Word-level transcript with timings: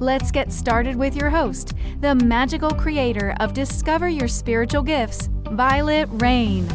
Let's 0.00 0.32
get 0.32 0.50
started 0.50 0.96
with 0.96 1.14
your 1.14 1.30
host, 1.30 1.74
the 2.00 2.16
magical 2.16 2.72
creator 2.72 3.32
of 3.38 3.54
Discover 3.54 4.08
Your 4.08 4.26
Spiritual 4.26 4.82
Gifts, 4.82 5.28
Vialet 5.44 6.20
Rayne. 6.20 6.68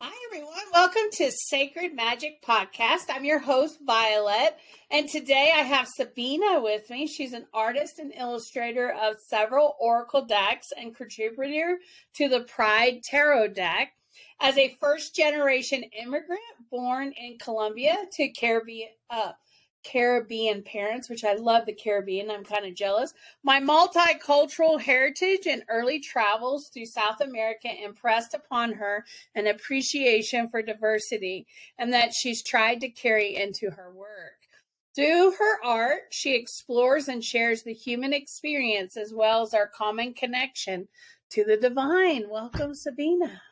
Hi, 0.00 0.12
everyone. 0.26 0.56
Welcome 0.72 1.02
to 1.12 1.30
Sacred 1.30 1.94
Magic 1.94 2.42
Podcast. 2.44 3.04
I'm 3.10 3.24
your 3.24 3.38
host, 3.38 3.78
Vialet. 3.86 4.50
And 4.90 5.08
today 5.08 5.52
I 5.54 5.60
have 5.60 5.86
Sabina 5.86 6.60
with 6.60 6.90
me. 6.90 7.06
She's 7.06 7.34
an 7.34 7.46
artist 7.54 8.00
and 8.00 8.12
illustrator 8.12 8.92
of 9.00 9.14
several 9.28 9.76
Oracle 9.78 10.26
decks 10.26 10.72
and 10.76 10.92
contributor 10.92 11.78
to 12.16 12.28
the 12.28 12.40
Pride 12.40 13.00
Tarot 13.08 13.48
deck. 13.48 13.92
As 14.40 14.58
a 14.58 14.76
first 14.80 15.14
generation 15.14 15.84
immigrant 16.00 16.40
born 16.70 17.12
in 17.12 17.38
Colombia 17.38 17.96
to 18.12 18.28
Caribbean, 18.28 18.90
uh, 19.10 19.32
Caribbean 19.84 20.62
parents, 20.62 21.08
which 21.08 21.24
I 21.24 21.34
love 21.34 21.66
the 21.66 21.72
Caribbean. 21.72 22.30
I'm 22.30 22.44
kind 22.44 22.64
of 22.64 22.74
jealous. 22.74 23.12
My 23.42 23.60
multicultural 23.60 24.80
heritage 24.80 25.46
and 25.46 25.62
early 25.68 26.00
travels 26.00 26.68
through 26.68 26.86
South 26.86 27.20
America 27.20 27.68
impressed 27.84 28.34
upon 28.34 28.72
her 28.72 29.04
an 29.34 29.46
appreciation 29.46 30.48
for 30.48 30.62
diversity 30.62 31.46
and 31.78 31.92
that 31.92 32.14
she's 32.14 32.42
tried 32.42 32.80
to 32.80 32.88
carry 32.88 33.36
into 33.36 33.70
her 33.70 33.92
work. 33.92 34.38
Through 34.96 35.32
her 35.32 35.64
art, 35.64 36.02
she 36.10 36.34
explores 36.34 37.08
and 37.08 37.22
shares 37.22 37.62
the 37.62 37.74
human 37.74 38.12
experience 38.12 38.96
as 38.96 39.12
well 39.12 39.42
as 39.42 39.52
our 39.52 39.66
common 39.66 40.14
connection 40.14 40.88
to 41.30 41.44
the 41.44 41.56
divine. 41.56 42.28
Welcome, 42.30 42.74
Sabina. 42.74 43.42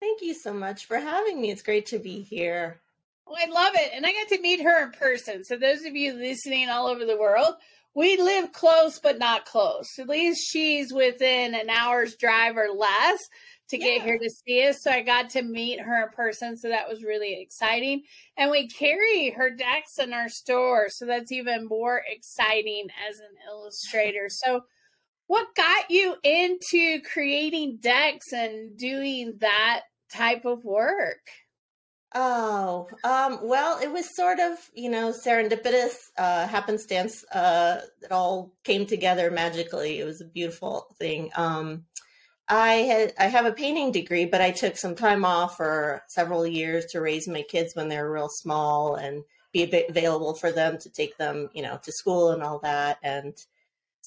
Thank 0.00 0.22
you 0.22 0.34
so 0.34 0.52
much 0.52 0.86
for 0.86 0.98
having 0.98 1.40
me. 1.40 1.50
It's 1.50 1.62
great 1.62 1.86
to 1.86 1.98
be 1.98 2.20
here. 2.22 2.80
Well, 3.26 3.36
I 3.40 3.50
love 3.50 3.74
it. 3.74 3.90
And 3.94 4.06
I 4.06 4.12
got 4.12 4.28
to 4.28 4.40
meet 4.40 4.62
her 4.62 4.84
in 4.84 4.92
person. 4.92 5.42
So, 5.44 5.56
those 5.56 5.84
of 5.84 5.96
you 5.96 6.12
listening 6.12 6.68
all 6.68 6.86
over 6.86 7.04
the 7.04 7.16
world, 7.16 7.54
we 7.94 8.16
live 8.18 8.52
close, 8.52 9.00
but 9.00 9.18
not 9.18 9.46
close. 9.46 9.98
At 9.98 10.08
least 10.08 10.48
she's 10.48 10.92
within 10.92 11.54
an 11.54 11.70
hour's 11.70 12.14
drive 12.16 12.56
or 12.56 12.68
less 12.68 13.26
to 13.70 13.78
get 13.78 14.02
here 14.02 14.18
to 14.18 14.30
see 14.30 14.68
us. 14.68 14.82
So, 14.82 14.90
I 14.90 15.00
got 15.02 15.30
to 15.30 15.42
meet 15.42 15.80
her 15.80 16.04
in 16.04 16.10
person. 16.10 16.56
So, 16.56 16.68
that 16.68 16.88
was 16.88 17.02
really 17.02 17.40
exciting. 17.40 18.02
And 18.36 18.50
we 18.50 18.68
carry 18.68 19.30
her 19.30 19.50
decks 19.50 19.98
in 19.98 20.12
our 20.12 20.28
store. 20.28 20.88
So, 20.90 21.06
that's 21.06 21.32
even 21.32 21.66
more 21.66 22.02
exciting 22.06 22.88
as 23.10 23.18
an 23.18 23.34
illustrator. 23.50 24.28
So, 24.28 24.62
what 25.26 25.54
got 25.54 25.90
you 25.90 26.16
into 26.22 27.00
creating 27.02 27.78
decks 27.80 28.32
and 28.32 28.76
doing 28.76 29.34
that 29.40 29.82
type 30.12 30.44
of 30.44 30.64
work? 30.64 31.20
Oh, 32.14 32.88
um, 33.04 33.40
well, 33.42 33.78
it 33.80 33.90
was 33.92 34.14
sort 34.14 34.38
of, 34.38 34.56
you 34.72 34.88
know, 34.88 35.12
serendipitous, 35.12 35.96
uh, 36.16 36.46
happenstance. 36.46 37.24
Uh, 37.32 37.80
it 38.02 38.12
all 38.12 38.52
came 38.64 38.86
together 38.86 39.30
magically. 39.30 39.98
It 39.98 40.04
was 40.04 40.20
a 40.20 40.26
beautiful 40.26 40.86
thing. 40.98 41.30
Um, 41.36 41.84
I 42.48 42.74
had, 42.74 43.12
I 43.18 43.26
have 43.26 43.44
a 43.44 43.52
painting 43.52 43.90
degree, 43.90 44.24
but 44.24 44.40
I 44.40 44.52
took 44.52 44.76
some 44.76 44.94
time 44.94 45.24
off 45.24 45.56
for 45.56 46.02
several 46.08 46.46
years 46.46 46.86
to 46.86 47.00
raise 47.00 47.26
my 47.26 47.42
kids 47.42 47.74
when 47.74 47.88
they 47.88 47.98
were 47.98 48.12
real 48.12 48.30
small 48.30 48.94
and 48.94 49.24
be 49.52 49.64
available 49.88 50.34
for 50.34 50.52
them 50.52 50.78
to 50.78 50.90
take 50.90 51.18
them, 51.18 51.50
you 51.52 51.62
know, 51.62 51.78
to 51.82 51.92
school 51.92 52.30
and 52.30 52.42
all 52.42 52.60
that. 52.60 52.98
And 53.02 53.34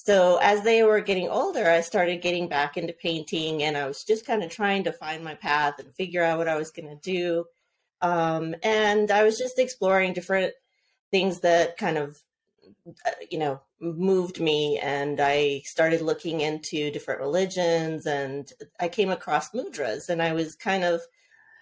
so 0.06 0.38
as 0.42 0.62
they 0.62 0.82
were 0.84 1.02
getting 1.02 1.28
older, 1.28 1.70
I 1.70 1.82
started 1.82 2.22
getting 2.22 2.48
back 2.48 2.78
into 2.78 2.94
painting 2.94 3.64
and 3.64 3.76
I 3.76 3.86
was 3.86 4.06
just 4.06 4.26
kind 4.26 4.42
of 4.42 4.50
trying 4.50 4.86
to 4.86 4.94
find 4.94 5.22
my 5.26 5.36
path 5.36 5.78
and 5.78 5.94
figure 5.94 6.24
out 6.24 6.38
what 6.38 6.48
I 6.48 6.56
was 6.56 6.72
going 6.72 6.88
to 6.88 6.96
do. 6.96 7.44
Um, 8.00 8.56
and 8.64 9.12
I 9.12 9.24
was 9.24 9.38
just 9.38 9.60
exploring 9.60 10.14
different 10.14 10.54
things 11.12 11.42
that 11.42 11.76
kind 11.76 11.98
of, 11.98 12.18
uh, 13.06 13.12
you 13.30 13.40
know, 13.40 13.60
moved 13.82 14.40
me. 14.40 14.80
And 14.80 15.20
I 15.20 15.64
started 15.66 16.00
looking 16.00 16.40
into 16.40 16.92
different 16.92 17.20
religions 17.20 18.06
and 18.06 18.50
I 18.80 18.88
came 18.88 19.10
across 19.10 19.52
mudras 19.52 20.08
and 20.08 20.22
I 20.22 20.32
was 20.32 20.56
kind 20.56 20.86
of 20.86 21.02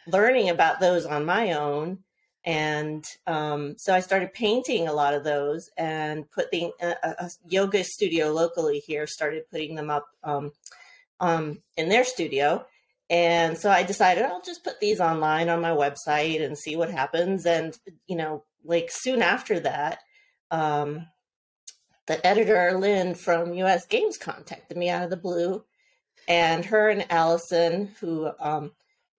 learning 0.05 0.49
about 0.49 0.79
those 0.79 1.07
on 1.07 1.25
my 1.25 1.53
own 1.53 2.03
and 2.47 3.05
um, 3.27 3.75
so 3.77 3.93
I 3.93 3.99
started 3.99 4.31
painting 4.31 4.87
a 4.87 4.93
lot 4.93 5.13
of 5.13 5.25
those 5.25 5.69
and 5.75 6.31
putting 6.31 6.71
a, 6.81 6.95
a, 7.03 7.29
yoga 7.45 7.83
studio 7.83 8.31
locally 8.31 8.79
here 8.79 9.05
started 9.05 9.49
putting 9.51 9.75
them 9.75 9.89
up 9.89 10.07
um, 10.23 10.53
um, 11.19 11.61
in 11.75 11.89
their 11.89 12.05
studio. 12.05 12.65
And 13.09 13.57
so 13.57 13.69
I 13.69 13.83
decided 13.83 14.23
I'll 14.23 14.41
just 14.41 14.63
put 14.63 14.79
these 14.79 15.01
online 15.01 15.49
on 15.49 15.59
my 15.59 15.71
website 15.71 16.41
and 16.41 16.57
see 16.57 16.77
what 16.77 16.89
happens. 16.89 17.45
And, 17.45 17.77
you 18.07 18.15
know, 18.15 18.45
like 18.63 18.91
soon 18.91 19.21
after 19.21 19.59
that, 19.59 19.99
um, 20.49 21.05
the 22.05 22.25
editor, 22.25 22.77
Lynn 22.79 23.13
from 23.15 23.55
US 23.55 23.85
Games, 23.87 24.17
contacted 24.17 24.77
me 24.77 24.89
out 24.89 25.03
of 25.03 25.09
the 25.09 25.17
blue. 25.17 25.65
And 26.29 26.63
her 26.63 26.87
and 26.87 27.11
Allison, 27.11 27.93
who 27.99 28.31
um, 28.39 28.71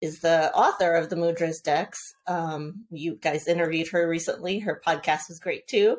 is 0.02 0.19
the 0.19 0.53
author 0.53 0.94
of 0.94 1.09
the 1.09 1.16
Mudras 1.16 1.62
decks. 1.63 2.00
Um, 2.28 2.85
you 2.91 3.16
guys 3.16 3.47
interviewed 3.47 3.90
her 3.90 4.08
recently. 4.08 4.59
Her 4.59 4.81
podcast 4.85 5.30
was 5.30 5.40
great 5.40 5.68
too. 5.68 5.97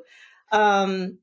Um, 0.52 1.18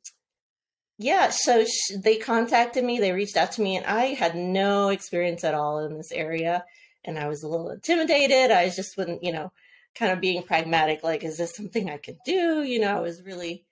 yeah, 0.97 1.29
so 1.29 1.65
sh- 1.65 1.97
they 2.01 2.17
contacted 2.17 2.83
me, 2.83 2.99
they 2.99 3.11
reached 3.11 3.37
out 3.37 3.53
to 3.53 3.61
me, 3.61 3.75
and 3.75 3.85
I 3.85 4.13
had 4.13 4.35
no 4.35 4.89
experience 4.89 5.43
at 5.43 5.53
all 5.53 5.85
in 5.85 5.97
this 5.97 6.11
area. 6.11 6.63
And 7.03 7.19
I 7.19 7.27
was 7.27 7.43
a 7.43 7.47
little 7.47 7.69
intimidated. 7.69 8.51
I 8.51 8.69
just 8.69 8.97
wouldn't, 8.97 9.23
you 9.23 9.31
know, 9.31 9.51
kind 9.93 10.11
of 10.11 10.21
being 10.21 10.43
pragmatic, 10.43 11.03
like, 11.03 11.23
is 11.23 11.37
this 11.37 11.55
something 11.55 11.89
I 11.89 11.97
could 11.97 12.17
do? 12.25 12.63
You 12.63 12.79
know, 12.79 12.97
I 12.97 12.99
was 13.01 13.21
really, 13.23 13.65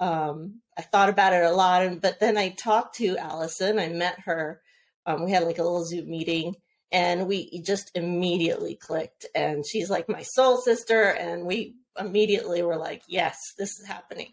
um, 0.00 0.60
I 0.76 0.82
thought 0.82 1.08
about 1.08 1.32
it 1.32 1.44
a 1.44 1.50
lot. 1.50 1.84
And, 1.84 2.00
but 2.00 2.20
then 2.20 2.36
I 2.36 2.50
talked 2.50 2.96
to 2.96 3.16
Allison, 3.16 3.78
I 3.78 3.88
met 3.88 4.20
her. 4.20 4.60
Um, 5.06 5.24
we 5.24 5.30
had 5.30 5.44
like 5.44 5.58
a 5.58 5.62
little 5.62 5.84
Zoom 5.84 6.10
meeting 6.10 6.54
and 6.92 7.26
we 7.26 7.60
just 7.60 7.90
immediately 7.94 8.76
clicked. 8.76 9.26
And 9.34 9.66
she's 9.66 9.90
like 9.90 10.08
my 10.08 10.22
soul 10.22 10.58
sister 10.58 11.10
and 11.10 11.44
we 11.44 11.74
immediately 11.98 12.60
were 12.62 12.76
like 12.76 13.02
yes 13.08 13.38
this 13.58 13.78
is 13.78 13.86
happening. 13.86 14.32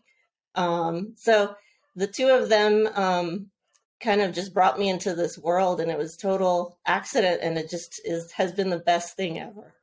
Um, 0.56 1.14
so 1.16 1.56
the 1.96 2.08
two 2.08 2.30
of 2.30 2.50
them 2.50 2.88
um, 2.96 3.50
kind 4.02 4.22
of 4.22 4.34
just 4.34 4.54
brought 4.54 4.80
me 4.80 4.90
into 4.90 5.14
this 5.14 5.38
world 5.38 5.80
and 5.80 5.92
it 5.92 5.98
was 5.98 6.18
total 6.18 6.80
accident 6.86 7.42
and 7.42 7.58
it 7.58 7.70
just 7.70 8.02
is 8.04 8.32
has 8.32 8.52
been 8.52 8.70
the 8.70 8.80
best 8.80 9.16
thing 9.16 9.40
ever. 9.40 9.74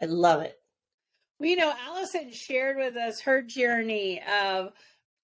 I 0.00 0.06
love 0.06 0.42
it. 0.42 0.56
Well 1.38 1.50
you 1.50 1.56
know 1.56 1.72
allison 1.86 2.30
shared 2.32 2.76
with 2.76 2.96
us 2.96 3.20
her 3.20 3.42
journey 3.42 4.22
of 4.42 4.72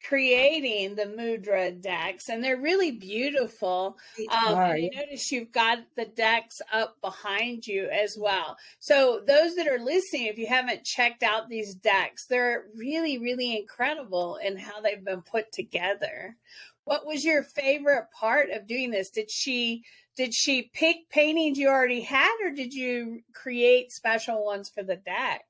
creating 0.07 0.95
the 0.95 1.05
mudra 1.05 1.81
decks 1.81 2.29
and 2.29 2.43
they're 2.43 2.61
really 2.61 2.93
beautiful. 2.93 3.97
Um, 4.31 4.55
i 4.55 4.91
notice 4.95 5.31
you've 5.33 5.53
got 5.53 5.79
the 5.97 6.07
decks 6.07 6.61
up 6.73 6.97
behind 7.01 7.67
you 7.67 7.89
as 7.91 8.17
well. 8.19 8.57
So 8.79 9.21
those 9.27 9.55
that 9.57 9.67
are 9.67 9.79
listening 9.79 10.27
if 10.27 10.39
you 10.39 10.47
haven't 10.47 10.85
checked 10.85 11.23
out 11.23 11.49
these 11.49 11.75
decks 11.75 12.27
they're 12.27 12.67
really 12.77 13.19
really 13.19 13.57
incredible 13.57 14.37
in 14.37 14.57
how 14.57 14.81
they've 14.81 15.05
been 15.05 15.23
put 15.23 15.53
together. 15.53 16.37
What 16.85 17.07
was 17.07 17.25
your 17.25 17.43
favorite 17.43 18.07
part 18.19 18.51
of 18.51 18.67
doing 18.67 18.91
this? 18.91 19.11
Did 19.11 19.31
she 19.31 19.83
did 20.17 20.35
she 20.35 20.71
pick 20.75 21.09
paintings 21.11 21.59
you 21.59 21.69
already 21.69 22.01
had 22.01 22.35
or 22.43 22.51
did 22.51 22.73
you 22.73 23.21
create 23.35 23.93
special 23.93 24.45
ones 24.45 24.69
for 24.69 24.83
the 24.83 24.97
deck 24.97 25.45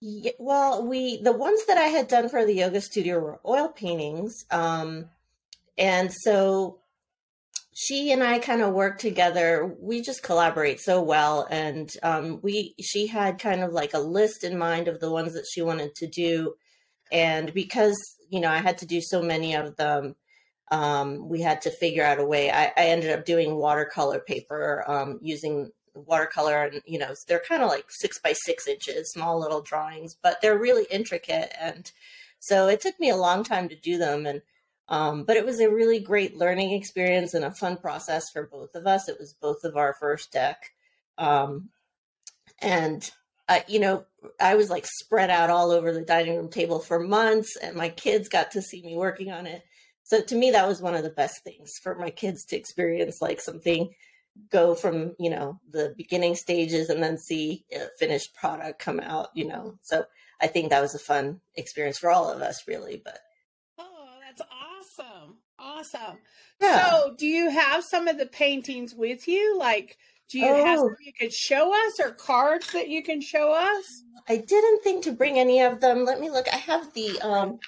yeah, 0.00 0.32
well, 0.38 0.86
we 0.86 1.22
the 1.22 1.32
ones 1.32 1.64
that 1.66 1.78
I 1.78 1.84
had 1.84 2.08
done 2.08 2.28
for 2.28 2.44
the 2.44 2.54
yoga 2.54 2.80
studio 2.80 3.18
were 3.18 3.40
oil 3.46 3.68
paintings, 3.68 4.44
um, 4.50 5.06
and 5.78 6.12
so 6.12 6.78
she 7.74 8.12
and 8.12 8.22
I 8.22 8.38
kind 8.38 8.62
of 8.62 8.74
work 8.74 8.98
together. 8.98 9.74
We 9.80 10.02
just 10.02 10.22
collaborate 10.22 10.80
so 10.80 11.02
well, 11.02 11.46
and 11.50 11.90
um, 12.02 12.40
we 12.42 12.74
she 12.80 13.06
had 13.06 13.38
kind 13.38 13.62
of 13.62 13.72
like 13.72 13.94
a 13.94 13.98
list 13.98 14.44
in 14.44 14.58
mind 14.58 14.88
of 14.88 15.00
the 15.00 15.10
ones 15.10 15.34
that 15.34 15.46
she 15.50 15.62
wanted 15.62 15.94
to 15.96 16.06
do, 16.06 16.54
and 17.10 17.52
because 17.54 17.96
you 18.30 18.40
know 18.40 18.50
I 18.50 18.58
had 18.58 18.78
to 18.78 18.86
do 18.86 19.00
so 19.00 19.22
many 19.22 19.54
of 19.54 19.76
them, 19.76 20.16
um, 20.70 21.28
we 21.28 21.40
had 21.40 21.62
to 21.62 21.70
figure 21.70 22.04
out 22.04 22.20
a 22.20 22.24
way. 22.24 22.50
I, 22.50 22.72
I 22.76 22.86
ended 22.88 23.10
up 23.10 23.24
doing 23.24 23.56
watercolor 23.56 24.20
paper 24.20 24.84
um, 24.86 25.18
using 25.22 25.70
watercolor 25.94 26.64
and 26.64 26.82
you 26.86 26.98
know 26.98 27.14
they're 27.28 27.42
kind 27.48 27.62
of 27.62 27.68
like 27.68 27.86
six 27.88 28.18
by 28.20 28.32
six 28.32 28.66
inches 28.66 29.12
small 29.12 29.38
little 29.40 29.60
drawings 29.62 30.16
but 30.22 30.40
they're 30.42 30.58
really 30.58 30.86
intricate 30.90 31.52
and 31.60 31.92
So 32.44 32.68
it 32.68 32.82
took 32.82 33.00
me 33.00 33.08
a 33.08 33.16
long 33.16 33.42
time 33.42 33.70
to 33.70 33.74
do 33.74 33.96
them. 33.96 34.26
And, 34.26 34.42
um, 34.88 35.24
but 35.24 35.38
it 35.38 35.46
was 35.46 35.60
a 35.60 35.70
really 35.70 35.98
great 35.98 36.36
learning 36.36 36.72
experience 36.72 37.32
and 37.32 37.42
a 37.42 37.50
fun 37.50 37.78
process 37.78 38.28
for 38.30 38.46
both 38.46 38.74
of 38.74 38.86
us. 38.86 39.08
It 39.08 39.16
was 39.18 39.32
both 39.32 39.64
of 39.64 39.78
our 39.78 39.94
first 39.94 40.30
deck. 40.30 40.72
Um, 41.16 41.70
and, 42.58 43.10
you 43.66 43.80
know, 43.80 44.04
I 44.38 44.56
was 44.56 44.68
like 44.68 44.84
spread 44.84 45.30
out 45.30 45.48
all 45.48 45.70
over 45.70 45.90
the 45.90 46.02
dining 46.02 46.36
room 46.36 46.50
table 46.50 46.80
for 46.80 47.00
months, 47.00 47.56
and 47.56 47.76
my 47.76 47.88
kids 47.88 48.28
got 48.28 48.50
to 48.50 48.60
see 48.60 48.82
me 48.82 48.94
working 48.94 49.32
on 49.32 49.46
it. 49.46 49.62
So 50.02 50.20
to 50.20 50.34
me, 50.36 50.50
that 50.50 50.68
was 50.68 50.82
one 50.82 50.94
of 50.94 51.02
the 51.02 51.08
best 51.08 51.42
things 51.44 51.72
for 51.82 51.94
my 51.94 52.10
kids 52.10 52.44
to 52.46 52.56
experience 52.56 53.22
like 53.22 53.40
something 53.40 53.88
go 54.50 54.74
from 54.74 55.14
you 55.18 55.30
know 55.30 55.60
the 55.70 55.94
beginning 55.96 56.34
stages 56.34 56.90
and 56.90 57.02
then 57.02 57.16
see 57.16 57.64
a 57.72 57.86
finished 57.98 58.34
product 58.34 58.78
come 58.78 59.00
out 59.00 59.28
you 59.34 59.46
know. 59.46 59.76
So 59.82 60.04
i 60.40 60.48
think 60.48 60.70
that 60.70 60.82
was 60.82 60.94
a 60.94 60.98
fun 60.98 61.40
experience 61.54 61.98
for 61.98 62.10
all 62.10 62.28
of 62.28 62.42
us 62.42 62.66
really 62.66 63.00
but 63.04 63.18
oh 63.78 64.08
that's 64.20 64.42
awesome 64.42 65.36
awesome. 65.58 66.18
Yeah. 66.60 66.84
so 66.84 67.14
do 67.16 67.26
you 67.26 67.50
have 67.50 67.84
some 67.84 68.08
of 68.08 68.18
the 68.18 68.26
paintings 68.26 68.94
with 68.94 69.26
you? 69.28 69.58
Like 69.58 69.96
do 70.28 70.38
you 70.38 70.48
oh. 70.48 70.64
have 70.64 70.80
you 71.04 71.12
could 71.18 71.32
show 71.32 71.72
us 71.86 72.00
or 72.00 72.12
cards 72.12 72.72
that 72.72 72.88
you 72.88 73.02
can 73.02 73.20
show 73.20 73.52
us? 73.52 74.02
I 74.28 74.36
didn't 74.38 74.82
think 74.82 75.04
to 75.04 75.12
bring 75.12 75.38
any 75.38 75.60
of 75.60 75.80
them. 75.80 76.04
Let 76.04 76.20
me 76.20 76.30
look. 76.30 76.46
I 76.52 76.56
have 76.56 76.92
the 76.94 77.20
um 77.20 77.58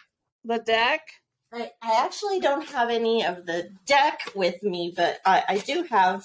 the 0.45 0.59
deck? 0.59 1.03
I, 1.53 1.71
I 1.83 2.05
actually 2.05 2.41
don't 2.41 2.67
have 2.69 2.91
any 2.91 3.25
of 3.25 3.47
the 3.47 3.71
deck 3.87 4.21
with 4.35 4.63
me, 4.63 4.93
but 4.97 5.21
I, 5.25 5.43
I 5.49 5.59
do 5.59 5.85
have 5.85 6.25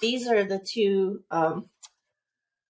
these 0.00 0.26
are 0.26 0.44
the 0.44 0.58
two 0.58 1.22
um, 1.30 1.68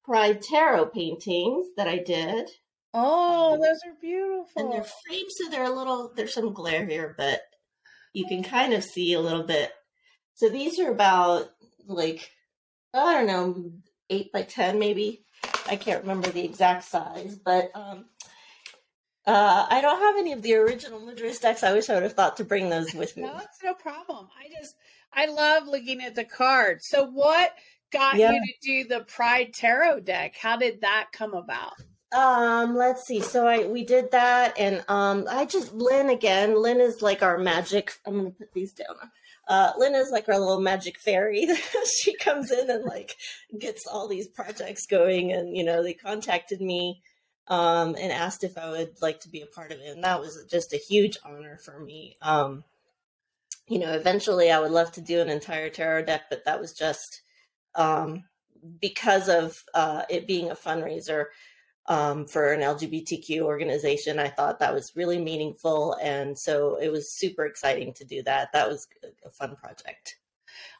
Pride 0.04 0.40
Tarot 0.40 0.86
paintings 0.86 1.66
that 1.76 1.88
I 1.88 1.98
did. 1.98 2.48
Oh, 2.94 3.54
um, 3.54 3.60
those 3.60 3.80
are 3.86 4.00
beautiful. 4.00 4.50
And 4.56 4.72
they're 4.72 4.84
framed, 5.06 5.30
so 5.30 5.50
they're 5.50 5.64
a 5.64 5.70
little, 5.70 6.12
there's 6.14 6.34
some 6.34 6.52
glare 6.52 6.86
here, 6.86 7.14
but 7.18 7.40
you 8.12 8.26
can 8.26 8.42
kind 8.42 8.72
of 8.72 8.84
see 8.84 9.12
a 9.12 9.20
little 9.20 9.42
bit. 9.42 9.70
So 10.34 10.48
these 10.48 10.78
are 10.78 10.90
about 10.90 11.50
like, 11.86 12.30
I 12.94 13.14
don't 13.14 13.26
know, 13.26 13.72
eight 14.08 14.32
by 14.32 14.42
10 14.42 14.78
maybe. 14.78 15.24
I 15.68 15.76
can't 15.76 16.02
remember 16.02 16.30
the 16.30 16.44
exact 16.44 16.84
size, 16.84 17.36
but 17.36 17.70
um, 17.74 18.06
uh, 19.26 19.66
I 19.68 19.80
don't 19.80 19.98
have 19.98 20.16
any 20.16 20.32
of 20.32 20.42
the 20.42 20.54
original 20.54 21.00
Mudras 21.00 21.40
decks. 21.40 21.64
I 21.64 21.72
wish 21.72 21.90
I 21.90 21.94
would 21.94 22.04
have 22.04 22.12
thought 22.12 22.36
to 22.36 22.44
bring 22.44 22.70
those 22.70 22.94
with 22.94 23.16
me. 23.16 23.24
No, 23.24 23.36
it's 23.38 23.62
no 23.62 23.74
problem. 23.74 24.28
I 24.38 24.48
just 24.58 24.76
I 25.16 25.26
love 25.26 25.66
looking 25.66 26.02
at 26.02 26.14
the 26.14 26.24
cards. 26.24 26.86
So 26.88 27.06
what 27.06 27.52
got 27.90 28.16
yeah. 28.16 28.32
you 28.32 28.40
to 28.40 28.52
do 28.62 28.88
the 28.88 29.04
Pride 29.04 29.54
Tarot 29.54 30.00
deck? 30.00 30.36
How 30.36 30.56
did 30.56 30.82
that 30.82 31.08
come 31.12 31.34
about? 31.34 31.72
Um, 32.12 32.76
let's 32.76 33.04
see. 33.06 33.20
So 33.20 33.46
I 33.46 33.66
we 33.66 33.84
did 33.84 34.10
that 34.12 34.54
and 34.58 34.84
um 34.88 35.26
I 35.28 35.44
just 35.44 35.72
Lynn 35.72 36.10
again. 36.10 36.60
Lynn 36.60 36.80
is 36.80 37.02
like 37.02 37.22
our 37.22 37.38
magic 37.38 37.92
I'm 38.06 38.16
gonna 38.16 38.30
put 38.30 38.52
these 38.52 38.72
down. 38.72 38.96
Uh 39.48 39.72
Lynn 39.76 39.94
is 39.94 40.10
like 40.10 40.28
our 40.28 40.38
little 40.38 40.60
magic 40.60 40.98
fairy. 40.98 41.48
she 42.00 42.14
comes 42.16 42.52
in 42.52 42.70
and 42.70 42.84
like 42.84 43.16
gets 43.58 43.86
all 43.86 44.06
these 44.06 44.28
projects 44.28 44.86
going 44.86 45.32
and 45.32 45.56
you 45.56 45.64
know, 45.64 45.82
they 45.82 45.94
contacted 45.94 46.60
me 46.60 47.02
um, 47.48 47.94
and 47.98 48.12
asked 48.12 48.44
if 48.44 48.58
I 48.58 48.70
would 48.70 49.00
like 49.00 49.20
to 49.20 49.28
be 49.28 49.42
a 49.42 49.46
part 49.46 49.72
of 49.72 49.78
it. 49.78 49.88
And 49.88 50.04
that 50.04 50.20
was 50.20 50.44
just 50.50 50.72
a 50.72 50.78
huge 50.78 51.16
honor 51.24 51.58
for 51.64 51.78
me. 51.78 52.16
Um, 52.22 52.64
you 53.68 53.78
know, 53.78 53.92
eventually 53.92 54.50
I 54.50 54.60
would 54.60 54.70
love 54.70 54.92
to 54.92 55.00
do 55.00 55.20
an 55.20 55.28
entire 55.28 55.70
tarot 55.70 56.04
deck, 56.04 56.22
but 56.30 56.44
that 56.44 56.60
was 56.60 56.72
just 56.72 57.22
um, 57.74 58.24
because 58.80 59.28
of 59.28 59.62
uh, 59.74 60.02
it 60.08 60.26
being 60.26 60.50
a 60.50 60.54
fundraiser 60.54 61.26
um, 61.88 62.26
for 62.26 62.52
an 62.52 62.60
LGBTQ 62.60 63.40
organization. 63.40 64.18
I 64.18 64.28
thought 64.28 64.58
that 64.58 64.74
was 64.74 64.92
really 64.96 65.18
meaningful. 65.18 65.96
And 66.02 66.38
so 66.38 66.76
it 66.76 66.90
was 66.90 67.12
super 67.12 67.46
exciting 67.46 67.92
to 67.94 68.04
do 68.04 68.22
that. 68.24 68.52
That 68.52 68.68
was 68.68 68.88
a 69.24 69.30
fun 69.30 69.56
project. 69.56 70.16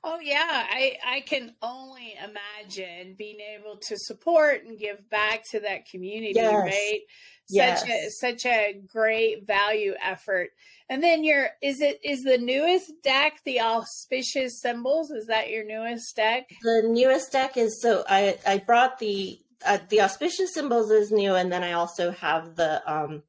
Oh 0.03 0.21
yeah, 0.21 0.67
I 0.71 0.97
I 1.05 1.21
can 1.21 1.55
only 1.61 2.15
imagine 2.15 3.15
being 3.19 3.39
able 3.41 3.77
to 3.89 3.99
support 3.99 4.65
and 4.65 4.79
give 4.79 5.09
back 5.11 5.43
to 5.51 5.61
that 5.61 5.87
community, 5.87 6.33
yes. 6.35 6.55
right? 6.55 7.01
Such 7.49 7.89
yes. 7.89 7.89
a 7.89 8.11
such 8.11 8.47
a 8.47 8.81
great 8.87 9.47
value 9.47 9.95
effort. 10.03 10.51
And 10.89 11.03
then 11.03 11.23
your 11.23 11.51
is 11.63 11.81
it 11.81 12.01
is 12.03 12.25
the 12.25 12.39
newest 12.39 12.93
deck 13.03 13.41
the 13.45 13.61
auspicious 13.61 14.61
symbols? 14.61 15.11
Is 15.11 15.27
that 15.27 15.51
your 15.51 15.65
newest 15.65 16.17
deck? 16.17 16.49
The 16.63 16.83
newest 16.89 17.31
deck 17.31 17.57
is 17.57 17.81
so 17.81 18.05
I 18.09 18.39
I 18.47 18.59
brought 18.59 18.99
the 18.99 19.39
uh, 19.65 19.79
the 19.89 20.03
auspicious 20.03 20.55
symbols 20.55 20.91
is 20.91 21.13
new, 21.13 21.35
and 21.35 21.53
then 21.53 21.63
I 21.63 21.73
also 21.73 22.11
have 22.11 22.57
the 22.57 22.83
um 22.93 23.23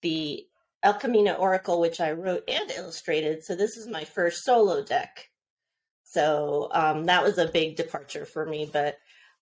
the 0.00 0.46
El 0.82 0.94
Camino 0.94 1.34
Oracle, 1.34 1.80
which 1.80 2.00
I 2.00 2.12
wrote 2.12 2.44
and 2.48 2.70
illustrated. 2.70 3.44
So 3.44 3.54
this 3.54 3.76
is 3.76 3.86
my 3.86 4.04
first 4.04 4.44
solo 4.44 4.82
deck. 4.82 5.30
So 6.04 6.68
um, 6.72 7.04
that 7.06 7.22
was 7.22 7.38
a 7.38 7.48
big 7.48 7.76
departure 7.76 8.24
for 8.24 8.46
me. 8.46 8.70
But 8.72 8.96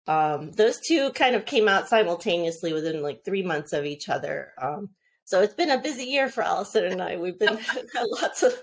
um, 0.07 0.53
those 0.53 0.79
two 0.81 1.11
kind 1.13 1.35
of 1.35 1.47
came 1.47 1.69
out 1.69 1.89
simultaneously 1.89 2.73
within 2.73 3.03
like 3.03 3.25
three 3.25 3.43
months 3.43 3.73
of 3.73 3.85
each 3.85 4.09
other. 4.09 4.53
Um, 4.61 4.91
so 5.25 5.41
it's 5.41 5.55
been 5.55 5.71
a 5.71 5.81
busy 5.81 6.05
year 6.05 6.29
for 6.29 6.43
Allison 6.43 6.85
and 6.85 7.01
I. 7.01 7.17
We've 7.17 7.39
been 7.39 7.59
lots 8.23 8.43
of 8.43 8.55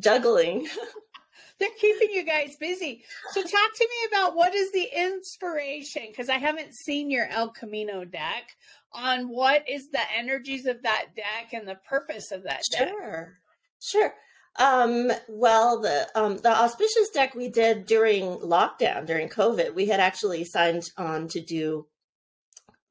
juggling. 0.00 0.68
They're 1.58 1.68
keeping 1.78 2.10
you 2.12 2.22
guys 2.22 2.56
busy. 2.56 3.04
So 3.32 3.42
talk 3.42 3.50
to 3.50 3.88
me 3.88 4.08
about 4.08 4.36
what 4.36 4.54
is 4.54 4.72
the 4.72 4.88
inspiration 4.94 6.04
because 6.08 6.28
I 6.28 6.38
haven't 6.38 6.74
seen 6.74 7.10
your 7.10 7.26
El 7.28 7.50
Camino 7.50 8.04
deck 8.04 8.56
on 8.92 9.28
what 9.28 9.68
is 9.68 9.88
the 9.90 10.00
energies 10.16 10.66
of 10.66 10.82
that 10.82 11.06
deck 11.14 11.52
and 11.52 11.66
the 11.66 11.78
purpose 11.88 12.30
of 12.30 12.42
that 12.44 12.60
deck. 12.72 12.88
Sure. 12.88 13.38
Sure. 13.80 14.14
Um, 14.58 15.12
well, 15.28 15.80
the 15.80 16.08
um, 16.14 16.38
the 16.38 16.50
auspicious 16.50 17.10
deck 17.10 17.34
we 17.34 17.48
did 17.48 17.86
during 17.86 18.38
lockdown, 18.38 19.06
during 19.06 19.28
COVID, 19.28 19.74
we 19.74 19.86
had 19.86 20.00
actually 20.00 20.44
signed 20.44 20.90
on 20.96 21.28
to 21.28 21.40
do. 21.40 21.86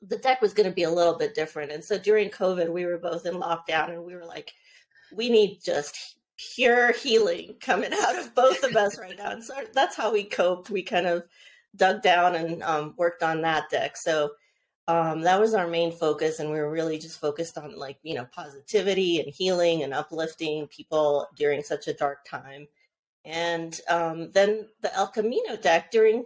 The 0.02 0.18
deck 0.18 0.42
was 0.42 0.54
going 0.54 0.70
to 0.70 0.76
be 0.76 0.84
a 0.84 0.92
little 0.92 1.18
bit 1.18 1.34
different, 1.34 1.72
and 1.72 1.84
so 1.84 1.98
during 1.98 2.30
COVID, 2.30 2.70
we 2.70 2.86
were 2.86 3.00
both 3.00 3.26
in 3.26 3.36
lockdown, 3.36 3.90
and 3.90 4.04
we 4.04 4.16
were 4.16 4.26
like, 4.26 4.54
we 5.16 5.30
need 5.30 5.60
just 5.64 6.18
pure 6.38 6.92
healing 6.94 7.56
coming 7.60 7.94
out 8.02 8.20
of 8.20 8.36
both 8.36 8.64
of 8.64 8.76
us 8.76 9.00
right 9.00 9.18
now, 9.18 9.32
and 9.32 9.44
so 9.44 9.56
that's 9.74 9.96
how 9.96 10.12
we 10.12 10.24
coped. 10.24 10.70
We 10.70 10.84
kind 10.84 11.08
of 11.08 11.24
dug 11.76 12.02
down 12.02 12.36
and 12.36 12.62
um, 12.64 12.94
worked 12.98 13.24
on 13.24 13.42
that 13.42 13.70
deck. 13.70 13.98
So 13.98 14.32
um, 14.88 15.22
that 15.22 15.40
was 15.40 15.54
our 15.54 15.68
main 15.68 15.92
focus 15.92 16.40
and 16.40 16.52
we 16.52 16.58
were 16.58 16.70
really 16.70 17.00
just 17.00 17.20
focused 17.20 17.58
on 17.58 17.76
like 17.76 17.98
you 18.04 18.14
know 18.14 18.28
positivity 18.32 19.20
and 19.20 19.34
healing 19.34 19.84
and 19.84 19.94
uplifting 19.94 20.68
people 20.68 21.28
during 21.36 21.64
such 21.64 21.88
a 21.88 21.94
dark 21.94 22.26
time. 22.26 22.68
And 23.24 23.80
um, 23.90 24.32
then 24.34 24.68
the 24.82 24.94
el 24.94 25.08
camino 25.08 25.56
deck 25.56 25.92
during 25.92 26.26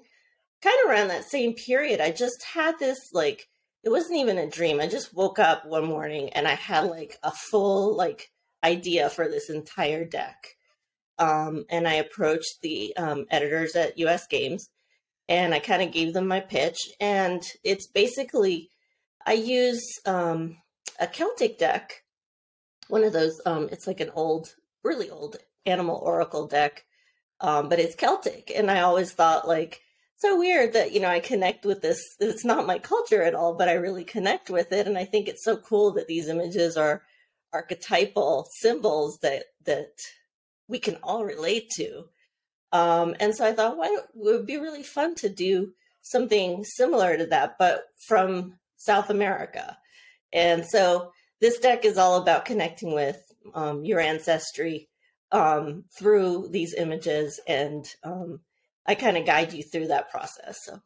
kind 0.61 0.75
of 0.83 0.91
around 0.91 1.07
that 1.07 1.23
same 1.23 1.53
period 1.53 2.01
i 2.01 2.11
just 2.11 2.43
had 2.43 2.77
this 2.79 3.13
like 3.13 3.47
it 3.83 3.89
wasn't 3.89 4.19
even 4.19 4.37
a 4.37 4.49
dream. 4.49 4.81
I 4.81 4.87
just 4.87 5.13
woke 5.13 5.39
up 5.39 5.65
one 5.65 5.85
morning 5.85 6.29
and 6.31 6.47
i 6.47 6.55
had 6.55 6.85
like 6.85 7.17
a 7.23 7.31
full 7.31 7.95
like 7.95 8.31
idea 8.63 9.09
for 9.09 9.27
this 9.27 9.49
entire 9.49 10.03
deck. 10.05 10.55
Um, 11.17 11.65
and 11.69 11.87
i 11.87 11.93
approached 11.95 12.61
the 12.61 12.95
um, 12.97 13.25
editors 13.29 13.75
at 13.75 13.97
us 13.97 14.27
games 14.27 14.69
and 15.29 15.53
I 15.53 15.59
kind 15.59 15.83
of 15.83 15.91
gave 15.93 16.13
them 16.13 16.27
my 16.27 16.39
pitch. 16.39 16.79
And 17.00 17.41
it's 17.63 17.88
basically, 17.88 18.71
I 19.25 19.33
use 19.33 19.86
um, 20.05 20.57
a 21.00 21.07
Celtic 21.07 21.59
deck, 21.59 22.03
one 22.88 23.03
of 23.03 23.13
those, 23.13 23.39
um, 23.45 23.69
it's 23.71 23.86
like 23.86 24.00
an 24.00 24.09
old, 24.15 24.55
really 24.83 25.09
old 25.12 25.38
animal 25.67 26.01
oracle 26.03 26.48
deck, 26.48 26.83
um, 27.41 27.69
but 27.69 27.79
it's 27.79 27.95
Celtic. 27.95 28.51
And 28.53 28.71
I 28.71 28.81
always 28.81 29.12
thought, 29.12 29.48
like, 29.48 29.81
so 30.17 30.38
weird 30.38 30.74
that, 30.74 30.91
you 30.91 31.00
know, 31.00 31.07
I 31.07 31.19
connect 31.19 31.63
with 31.63 31.81
this. 31.81 32.01
It's 32.19 32.43
not 32.43 32.67
my 32.67 32.79
culture 32.79 33.21
at 33.21 33.36
all, 33.36 33.53
but 33.53 33.69
I 33.69 33.74
really 33.74 34.03
connect 34.03 34.50
with 34.50 34.71
it. 34.71 34.88
And 34.88 34.98
I 34.98 35.05
think 35.05 35.27
it's 35.27 35.45
so 35.45 35.55
cool 35.55 35.91
that 35.93 36.07
these 36.07 36.27
images 36.27 36.75
are 36.75 37.03
archetypal 37.53 38.48
symbols 38.59 39.19
that, 39.21 39.43
that 39.65 39.91
we 40.67 40.79
can 40.79 40.98
all 41.03 41.24
relate 41.24 41.69
to. 41.75 42.05
Um, 42.71 43.15
and 43.19 43.35
so 43.35 43.45
I 43.45 43.53
thought, 43.53 43.77
why 43.77 43.88
it 43.88 44.03
would 44.13 44.45
be 44.45 44.57
really 44.57 44.83
fun 44.83 45.15
to 45.15 45.29
do 45.29 45.73
something 46.01 46.63
similar 46.63 47.17
to 47.17 47.25
that, 47.27 47.55
but 47.57 47.83
from 48.07 48.55
South 48.77 49.09
America. 49.09 49.77
And 50.31 50.65
so 50.65 51.11
this 51.41 51.59
deck 51.59 51.85
is 51.85 51.97
all 51.97 52.21
about 52.21 52.45
connecting 52.45 52.93
with 52.93 53.21
um, 53.53 53.83
your 53.85 53.99
ancestry 53.99 54.89
um, 55.31 55.85
through 55.97 56.49
these 56.49 56.73
images, 56.73 57.39
and 57.47 57.85
um, 58.03 58.39
I 58.85 58.95
kind 58.95 59.17
of 59.17 59.25
guide 59.25 59.53
you 59.53 59.63
through 59.63 59.88
that 59.88 60.09
process. 60.09 60.59
So 60.63 60.79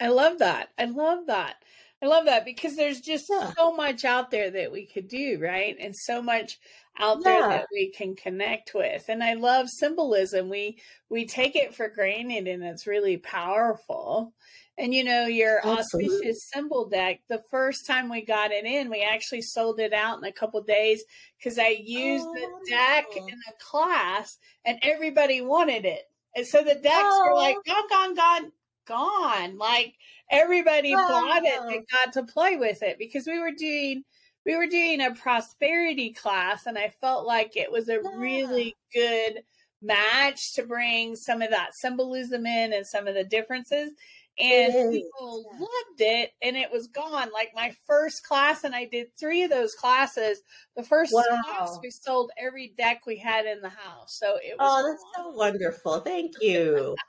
I 0.00 0.08
love 0.08 0.38
that. 0.38 0.68
I 0.78 0.86
love 0.86 1.26
that. 1.26 1.56
I 2.02 2.06
love 2.06 2.26
that 2.26 2.44
because 2.44 2.76
there's 2.76 3.00
just 3.00 3.26
yeah. 3.30 3.52
so 3.56 3.74
much 3.74 4.04
out 4.04 4.30
there 4.30 4.50
that 4.50 4.72
we 4.72 4.86
could 4.86 5.08
do, 5.08 5.38
right? 5.40 5.76
And 5.80 5.96
so 5.96 6.20
much 6.20 6.58
out 6.98 7.18
yeah. 7.24 7.30
there 7.30 7.48
that 7.48 7.66
we 7.72 7.90
can 7.90 8.14
connect 8.14 8.74
with. 8.74 9.04
And 9.08 9.22
I 9.22 9.34
love 9.34 9.68
symbolism. 9.68 10.48
We 10.48 10.78
we 11.08 11.26
take 11.26 11.56
it 11.56 11.74
for 11.74 11.88
granted 11.88 12.46
and 12.46 12.62
it's 12.62 12.86
really 12.86 13.16
powerful. 13.16 14.32
And 14.76 14.92
you 14.92 15.04
know, 15.04 15.26
your 15.26 15.64
Absolutely. 15.64 16.10
auspicious 16.16 16.50
symbol 16.52 16.88
deck, 16.88 17.20
the 17.28 17.42
first 17.50 17.86
time 17.86 18.08
we 18.10 18.24
got 18.24 18.50
it 18.50 18.64
in, 18.64 18.90
we 18.90 19.02
actually 19.02 19.42
sold 19.42 19.78
it 19.78 19.92
out 19.92 20.18
in 20.18 20.24
a 20.24 20.32
couple 20.32 20.60
days 20.62 21.04
because 21.38 21.58
I 21.58 21.76
used 21.80 22.26
Oh, 22.26 22.34
the 22.34 22.70
deck 22.70 23.06
wonderful. 23.08 23.28
in 23.28 23.38
a 23.48 23.52
class 23.64 24.38
and 24.64 24.78
everybody 24.82 25.40
wanted 25.40 25.84
it. 25.84 26.08
And 26.36 26.46
so 26.46 26.62
the 26.64 26.74
decks 26.74 27.18
were 27.24 27.34
like, 27.34 27.56
Oh. 27.68 27.82
gone, 27.88 27.88
gone, 27.88 28.14
gone, 28.16 28.52
gone. 28.86 29.58
Like 29.58 29.94
everybody 30.30 30.92
bought 30.94 31.44
it 31.44 31.60
and 31.60 31.86
got 31.92 32.12
to 32.14 32.24
play 32.24 32.56
with 32.56 32.82
it 32.82 32.98
because 32.98 33.26
we 33.26 33.38
were 33.38 33.52
doing 33.56 34.02
we 34.46 34.56
were 34.56 34.66
doing 34.66 35.00
a 35.00 35.14
prosperity 35.14 36.12
class 36.12 36.66
and 36.66 36.76
I 36.78 36.88
felt 37.00 37.26
like 37.26 37.56
it 37.56 37.70
was 37.72 37.88
a 37.88 38.00
Yeah. 38.02 38.10
really 38.16 38.76
good 38.92 39.42
match 39.82 40.54
to 40.54 40.62
bring 40.64 41.16
some 41.16 41.42
of 41.42 41.50
that 41.50 41.74
symbolism 41.74 42.46
in 42.46 42.72
and 42.72 42.86
some 42.86 43.06
of 43.06 43.14
the 43.14 43.24
differences. 43.24 43.92
And 44.36 44.72
people 44.92 45.44
yeah. 45.52 45.58
loved 45.60 46.00
it 46.00 46.30
and 46.42 46.56
it 46.56 46.70
was 46.72 46.88
gone. 46.88 47.30
Like 47.32 47.52
my 47.54 47.72
first 47.86 48.24
class, 48.26 48.64
and 48.64 48.74
I 48.74 48.84
did 48.86 49.16
three 49.16 49.44
of 49.44 49.50
those 49.50 49.74
classes. 49.76 50.40
The 50.76 50.82
first 50.82 51.12
class 51.12 51.78
we 51.82 51.90
sold 51.90 52.32
every 52.36 52.74
deck 52.76 53.02
we 53.06 53.16
had 53.16 53.46
in 53.46 53.60
the 53.60 53.68
house. 53.68 54.18
So 54.18 54.36
it 54.42 54.56
was 54.58 54.68
Oh, 54.84 54.88
that's 54.88 55.02
gone. 55.16 55.32
so 55.32 55.38
wonderful. 55.38 56.00
Thank 56.00 56.32
you. 56.40 56.96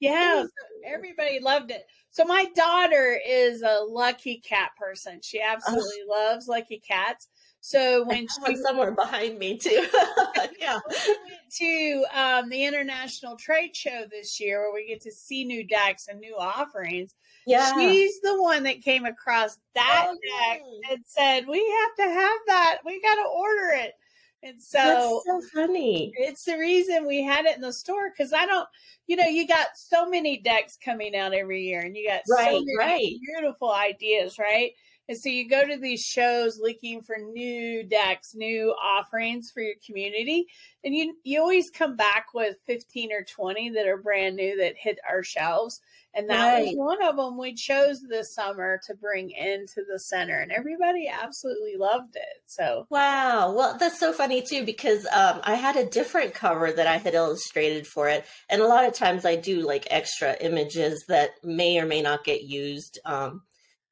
Yeah, 0.00 0.34
Thank 0.36 0.48
so 0.48 0.66
you. 0.76 0.82
everybody 0.94 1.40
loved 1.40 1.70
it. 1.70 1.86
So 2.10 2.24
my 2.24 2.46
daughter 2.56 3.18
is 3.26 3.62
a 3.62 3.80
lucky 3.88 4.38
cat 4.38 4.70
person. 4.76 5.20
She 5.22 5.40
absolutely 5.40 6.02
loves 6.08 6.48
lucky 6.48 6.78
cats. 6.86 7.28
So 7.60 8.04
when 8.06 8.26
she 8.26 8.56
somewhere 8.56 8.92
behind 8.92 9.38
me 9.38 9.58
too. 9.58 9.86
yeah. 10.58 10.78
we 10.88 11.16
went 11.28 11.52
to 11.58 12.04
um, 12.14 12.48
the 12.48 12.64
international 12.64 13.36
trade 13.36 13.76
show 13.76 14.04
this 14.10 14.40
year 14.40 14.60
where 14.62 14.72
we 14.74 14.88
get 14.88 15.02
to 15.02 15.12
see 15.12 15.44
new 15.44 15.64
decks 15.66 16.08
and 16.08 16.18
new 16.20 16.36
offerings, 16.36 17.14
Yeah. 17.46 17.72
she's 17.78 18.18
the 18.22 18.40
one 18.40 18.62
that 18.64 18.82
came 18.82 19.04
across 19.04 19.58
that 19.74 20.06
Oh, 20.08 20.16
deck 20.48 20.60
and 20.90 21.00
said, 21.06 21.46
"We 21.46 21.58
have 21.58 22.08
to 22.08 22.14
have 22.14 22.38
that. 22.46 22.78
We 22.84 23.00
got 23.02 23.16
to 23.16 23.28
order 23.28 23.72
it." 23.84 23.92
And 24.42 24.60
so 24.62 24.82
That's 24.82 25.24
so 25.26 25.40
funny. 25.52 26.12
it's 26.14 26.44
the 26.44 26.56
reason 26.58 27.06
we 27.06 27.22
had 27.22 27.44
it 27.46 27.56
in 27.56 27.62
the 27.62 27.72
store 27.72 28.10
because 28.10 28.32
I 28.32 28.46
don't, 28.46 28.68
you 29.06 29.16
know, 29.16 29.26
you 29.26 29.46
got 29.46 29.68
so 29.76 30.08
many 30.08 30.38
decks 30.38 30.76
coming 30.82 31.14
out 31.14 31.34
every 31.34 31.62
year 31.62 31.80
and 31.82 31.96
you 31.96 32.08
got 32.08 32.26
so 32.26 32.34
Right, 32.34 32.52
many 32.64 32.76
right. 32.78 33.20
beautiful 33.20 33.72
ideas, 33.72 34.38
right? 34.38 34.72
And 35.10 35.18
so 35.18 35.28
you 35.28 35.48
go 35.48 35.66
to 35.66 35.76
these 35.76 36.02
shows 36.02 36.60
looking 36.62 37.02
for 37.02 37.16
new 37.18 37.82
decks, 37.82 38.32
new 38.32 38.72
offerings 38.80 39.50
for 39.50 39.60
your 39.60 39.74
community, 39.84 40.46
and 40.84 40.94
you 40.94 41.16
you 41.24 41.40
always 41.40 41.68
come 41.68 41.96
back 41.96 42.26
with 42.32 42.58
15 42.68 43.12
or 43.12 43.24
20 43.24 43.70
that 43.70 43.88
are 43.88 43.96
brand 43.96 44.36
new 44.36 44.56
that 44.58 44.76
hit 44.78 45.00
our 45.10 45.24
shelves. 45.24 45.80
And 46.14 46.30
that 46.30 46.60
was 46.60 46.76
one 46.76 47.02
of 47.02 47.16
them 47.16 47.36
we 47.36 47.54
chose 47.54 48.00
this 48.08 48.36
summer 48.36 48.80
to 48.86 48.94
bring 48.94 49.30
into 49.30 49.82
the 49.90 49.98
center, 49.98 50.38
and 50.38 50.52
everybody 50.52 51.08
absolutely 51.08 51.74
loved 51.76 52.14
it. 52.14 52.42
So 52.46 52.86
Wow. 52.88 53.52
Well, 53.52 53.78
that's 53.80 53.98
so 53.98 54.12
funny 54.12 54.42
too 54.42 54.64
because 54.64 55.08
um, 55.12 55.40
I 55.42 55.56
had 55.56 55.74
a 55.74 55.86
different 55.86 56.34
cover 56.34 56.70
that 56.70 56.86
I 56.86 56.98
had 56.98 57.14
illustrated 57.14 57.88
for 57.88 58.08
it, 58.08 58.24
and 58.48 58.62
a 58.62 58.68
lot 58.68 58.84
of 58.84 58.94
times 58.94 59.24
I 59.24 59.34
do 59.34 59.62
like 59.62 59.88
extra 59.90 60.36
images 60.40 61.04
that 61.08 61.30
may 61.42 61.80
or 61.80 61.86
may 61.86 62.00
not 62.00 62.22
get 62.22 62.44
used. 62.44 63.00
Um, 63.04 63.42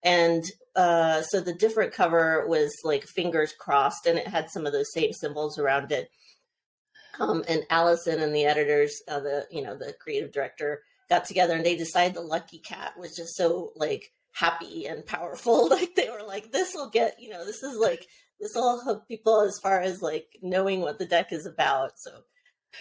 and 0.04 0.44
uh, 0.78 1.22
so 1.22 1.40
the 1.40 1.52
different 1.54 1.92
cover 1.92 2.46
was 2.48 2.72
like 2.84 3.04
fingers 3.04 3.52
crossed, 3.58 4.06
and 4.06 4.18
it 4.18 4.26
had 4.28 4.48
some 4.50 4.64
of 4.66 4.72
those 4.72 4.92
same 4.94 5.12
symbols 5.12 5.58
around 5.58 5.92
it. 5.92 6.08
Um, 7.20 7.42
and 7.48 7.64
Allison 7.68 8.20
and 8.20 8.34
the 8.34 8.44
editors, 8.44 9.02
uh, 9.08 9.20
the 9.20 9.46
you 9.50 9.62
know 9.62 9.76
the 9.76 9.92
creative 10.00 10.32
director, 10.32 10.82
got 11.10 11.24
together 11.24 11.54
and 11.56 11.66
they 11.66 11.76
decided 11.76 12.14
the 12.14 12.20
lucky 12.20 12.58
cat 12.58 12.92
was 12.98 13.16
just 13.16 13.34
so 13.36 13.72
like 13.76 14.12
happy 14.32 14.86
and 14.86 15.04
powerful. 15.04 15.68
Like 15.76 15.94
they 15.96 16.08
were 16.10 16.22
like, 16.26 16.52
this 16.52 16.72
will 16.74 16.90
get 16.90 17.16
you 17.20 17.30
know 17.30 17.44
this 17.44 17.62
is 17.62 17.76
like 17.76 18.06
this 18.40 18.52
will 18.54 18.80
hook 18.80 19.08
people 19.08 19.40
as 19.40 19.58
far 19.58 19.80
as 19.80 20.00
like 20.00 20.28
knowing 20.42 20.80
what 20.80 20.98
the 21.00 21.06
deck 21.06 21.32
is 21.32 21.44
about. 21.44 21.98
So 21.98 22.10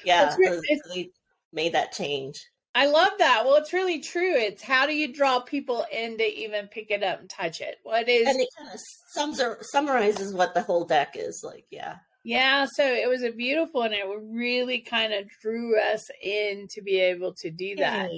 yeah, 0.06 0.28
It's 0.28 0.38
re- 0.38 0.48
so- 0.48 0.54
it's- 0.54 0.80
so 0.86 0.94
they 0.94 1.10
made 1.52 1.74
that 1.74 1.94
change. 1.94 2.36
I 2.78 2.86
love 2.86 3.10
that. 3.18 3.44
Well, 3.44 3.56
it's 3.56 3.74
really 3.74 4.00
true. 4.00 4.36
It's 4.36 4.62
how 4.62 4.86
do 4.86 4.94
you 4.94 5.12
draw 5.12 5.40
people 5.40 5.84
in 5.92 6.16
to 6.20 6.24
even 6.24 6.68
pick 6.68 6.92
it 6.92 7.02
up 7.02 7.20
and 7.20 7.28
touch 7.28 7.60
it? 7.60 7.78
What 7.82 8.08
is 8.08 8.28
And 8.28 8.40
it 8.40 8.50
kind 8.56 8.70
of 8.72 8.80
sums 9.14 9.42
summarizes 9.72 10.32
what 10.32 10.54
the 10.54 10.62
whole 10.62 10.86
deck 10.86 11.16
is 11.16 11.42
like. 11.44 11.66
Yeah. 11.72 11.96
Yeah, 12.24 12.68
so 12.72 12.84
it 12.86 13.10
was 13.10 13.24
a 13.24 13.32
beautiful 13.32 13.82
and 13.82 13.96
it 13.96 14.06
really 14.22 14.82
kind 14.82 15.12
of 15.12 15.28
drew 15.42 15.80
us 15.80 16.08
in 16.22 16.68
to 16.72 16.84
be 16.84 17.00
able 17.00 17.34
to 17.36 17.50
do 17.50 17.78
that. 17.78 18.12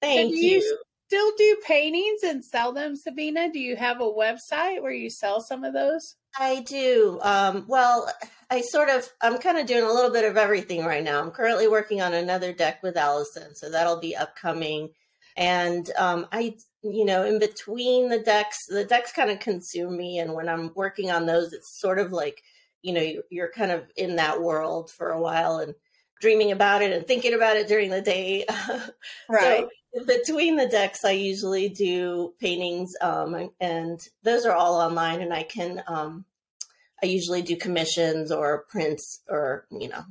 Thank 0.00 0.30
do 0.30 0.38
you. 0.38 0.60
you 0.60 0.78
Still 1.08 1.30
do 1.38 1.56
paintings 1.64 2.24
and 2.24 2.44
sell 2.44 2.72
them, 2.72 2.96
Sabina? 2.96 3.52
Do 3.52 3.60
you 3.60 3.76
have 3.76 4.00
a 4.00 4.04
website 4.04 4.82
where 4.82 4.92
you 4.92 5.08
sell 5.08 5.40
some 5.40 5.62
of 5.62 5.72
those? 5.72 6.16
I 6.38 6.60
do. 6.60 7.18
Um, 7.22 7.64
well, 7.66 8.10
I 8.50 8.60
sort 8.60 8.88
of, 8.88 9.08
I'm 9.20 9.38
kind 9.38 9.58
of 9.58 9.66
doing 9.66 9.84
a 9.84 9.92
little 9.92 10.10
bit 10.10 10.24
of 10.24 10.36
everything 10.36 10.84
right 10.84 11.02
now. 11.02 11.20
I'm 11.20 11.30
currently 11.30 11.68
working 11.68 12.00
on 12.00 12.14
another 12.14 12.52
deck 12.52 12.82
with 12.82 12.96
Allison, 12.96 13.54
so 13.54 13.70
that'll 13.70 14.00
be 14.00 14.14
upcoming. 14.14 14.90
And 15.36 15.90
um, 15.98 16.26
I, 16.32 16.56
you 16.82 17.04
know, 17.04 17.24
in 17.24 17.38
between 17.38 18.08
the 18.08 18.18
decks, 18.18 18.66
the 18.68 18.84
decks 18.84 19.12
kind 19.12 19.30
of 19.30 19.40
consume 19.40 19.96
me. 19.96 20.18
And 20.18 20.34
when 20.34 20.48
I'm 20.48 20.72
working 20.74 21.10
on 21.10 21.26
those, 21.26 21.52
it's 21.52 21.80
sort 21.80 21.98
of 21.98 22.12
like, 22.12 22.42
you 22.82 22.92
know, 22.92 23.22
you're, 23.30 23.50
kind 23.50 23.72
of 23.72 23.84
in 23.96 24.16
that 24.16 24.40
world 24.40 24.90
for 24.90 25.10
a 25.10 25.20
while 25.20 25.58
and 25.58 25.74
dreaming 26.20 26.52
about 26.52 26.82
it 26.82 26.92
and 26.92 27.06
thinking 27.06 27.34
about 27.34 27.56
it 27.56 27.68
during 27.68 27.90
the 27.90 28.02
day. 28.02 28.44
So 29.62 29.62
in 29.62 29.68
between 30.04 30.56
the 30.56 30.68
decks, 30.68 31.04
I 31.04 31.12
usually 31.12 31.68
do 31.68 32.34
paintings, 32.40 32.92
um, 33.00 33.50
and 33.60 34.00
those 34.22 34.44
are 34.44 34.52
all 34.52 34.74
online. 34.80 35.20
And 35.22 35.32
I 35.32 35.42
can, 35.42 35.82
um, 35.86 36.24
I 37.02 37.06
usually 37.06 37.42
do 37.42 37.56
commissions 37.56 38.32
or 38.32 38.64
prints 38.68 39.20
or 39.28 39.66
you 39.70 39.88
know, 39.88 40.04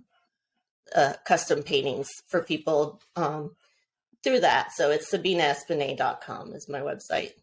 uh, 0.96 1.13
custom 1.25 1.63
paintings 1.63 2.10
for 2.27 2.42
people 2.42 3.01
um, 3.15 3.56
through 4.24 4.42
that. 4.42 4.72
So 4.74 4.92
it's 4.92 5.12
sabinaespinet.com 5.12 6.54
is 6.54 6.70
my 6.70 6.80
website. 6.80 7.34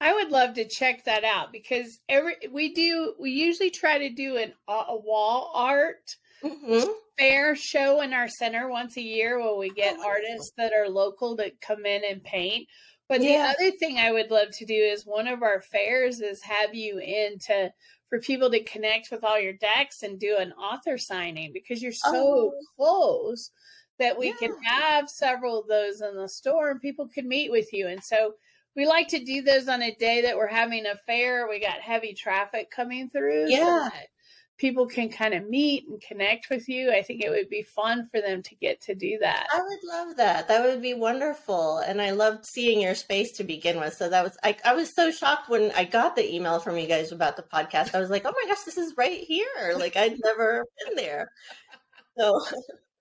I 0.00 0.12
would 0.12 0.30
love 0.30 0.54
to 0.54 0.68
check 0.68 1.04
that 1.04 1.24
out 1.24 1.52
because 1.52 1.98
every 2.08 2.34
we 2.50 2.74
do 2.74 3.14
we 3.18 3.30
usually 3.30 3.70
try 3.70 3.98
to 3.98 4.10
do 4.10 4.36
an 4.36 4.52
a 4.68 4.96
wall 4.96 5.52
art 5.54 6.16
hmm 6.42 6.84
fair 7.18 7.56
show 7.56 8.02
in 8.02 8.12
our 8.12 8.28
center 8.28 8.68
once 8.68 8.96
a 8.98 9.02
year 9.02 9.38
where 9.40 9.54
we 9.56 9.70
get 9.70 9.96
Oh, 9.98 10.04
artists 10.06 10.52
that 10.58 10.72
are 10.74 10.88
local 10.88 11.36
to 11.36 11.50
come 11.62 11.86
in 11.86 12.04
and 12.04 12.22
paint. 12.22 12.68
But 13.08 13.22
Yeah. 13.22 13.54
the 13.54 13.66
other 13.68 13.76
thing 13.78 13.98
I 13.98 14.12
would 14.12 14.30
love 14.30 14.48
to 14.52 14.66
do 14.66 14.74
is 14.74 15.06
one 15.06 15.26
of 15.28 15.42
our 15.42 15.62
fairs 15.62 16.20
is 16.20 16.42
have 16.42 16.74
you 16.74 16.98
in 16.98 17.38
to 17.46 17.72
for 18.10 18.20
people 18.20 18.50
to 18.50 18.62
connect 18.64 19.10
with 19.10 19.24
all 19.24 19.40
your 19.40 19.54
decks 19.54 20.02
and 20.02 20.20
do 20.20 20.36
an 20.36 20.52
author 20.52 20.98
signing 20.98 21.52
because 21.52 21.82
you're 21.82 21.92
so 21.92 22.18
Oh. 22.18 22.52
close 22.76 23.50
that 23.98 24.18
we 24.18 24.32
can 24.34 24.52
have 24.64 25.08
several 25.08 25.58
of 25.60 25.68
those 25.68 26.02
in 26.02 26.14
the 26.16 26.28
store 26.28 26.70
and 26.70 26.80
people 26.82 27.08
can 27.08 27.26
meet 27.26 27.50
with 27.50 27.72
you. 27.72 27.86
And 27.88 28.02
so 28.04 28.34
we 28.74 28.84
like 28.86 29.08
to 29.08 29.24
do 29.24 29.40
those 29.42 29.68
on 29.68 29.82
a 29.82 29.94
day 29.94 30.20
that 30.22 30.36
we're 30.36 30.46
having 30.48 30.84
a 30.86 30.96
fair. 31.06 31.48
We 31.48 31.60
got 31.60 31.80
heavy 31.80 32.12
traffic 32.12 32.70
coming 32.70 33.08
through. 33.08 33.46
so 33.46 33.52
Yeah. 33.52 33.88
that 33.90 34.08
people 34.58 34.86
can 34.86 35.08
kind 35.08 35.34
of 35.34 35.48
meet 35.48 35.86
and 35.88 36.00
connect 36.00 36.48
with 36.50 36.68
you. 36.68 36.92
I 36.92 37.02
think 37.02 37.22
it 37.22 37.30
would 37.30 37.48
be 37.48 37.62
fun 37.62 38.08
for 38.10 38.20
them 38.20 38.42
to 38.42 38.54
get 38.54 38.80
to 38.82 38.94
do 38.94 39.18
that. 39.20 39.46
I 39.52 39.60
would 39.60 39.84
love 39.84 40.16
that. 40.16 40.48
That 40.48 40.64
would 40.64 40.80
be 40.80 40.94
wonderful. 40.94 41.78
And 41.78 42.00
I 42.00 42.12
loved 42.12 42.46
seeing 42.46 42.80
your 42.80 42.94
space 42.94 43.32
to 43.32 43.44
begin 43.44 43.78
with. 43.78 43.94
So 43.94 44.08
that 44.08 44.24
was 44.24 44.36
I, 44.42 44.56
I 44.64 44.74
was 44.74 44.94
so 44.94 45.10
shocked 45.10 45.48
when 45.48 45.72
I 45.72 45.84
got 45.84 46.16
the 46.16 46.34
email 46.34 46.58
from 46.60 46.76
you 46.78 46.86
guys 46.86 47.12
about 47.12 47.36
the 47.36 47.42
podcast. 47.42 47.94
I 47.94 48.00
was 48.00 48.10
like, 48.10 48.22
oh 48.24 48.32
my 48.34 48.48
gosh, 48.48 48.64
this 48.64 48.78
is 48.78 48.94
right 48.96 49.20
here. 49.20 49.74
Like 49.76 49.96
I'd 49.96 50.18
never 50.22 50.64
been 50.86 50.96
there. 50.96 51.30
So 52.18 52.40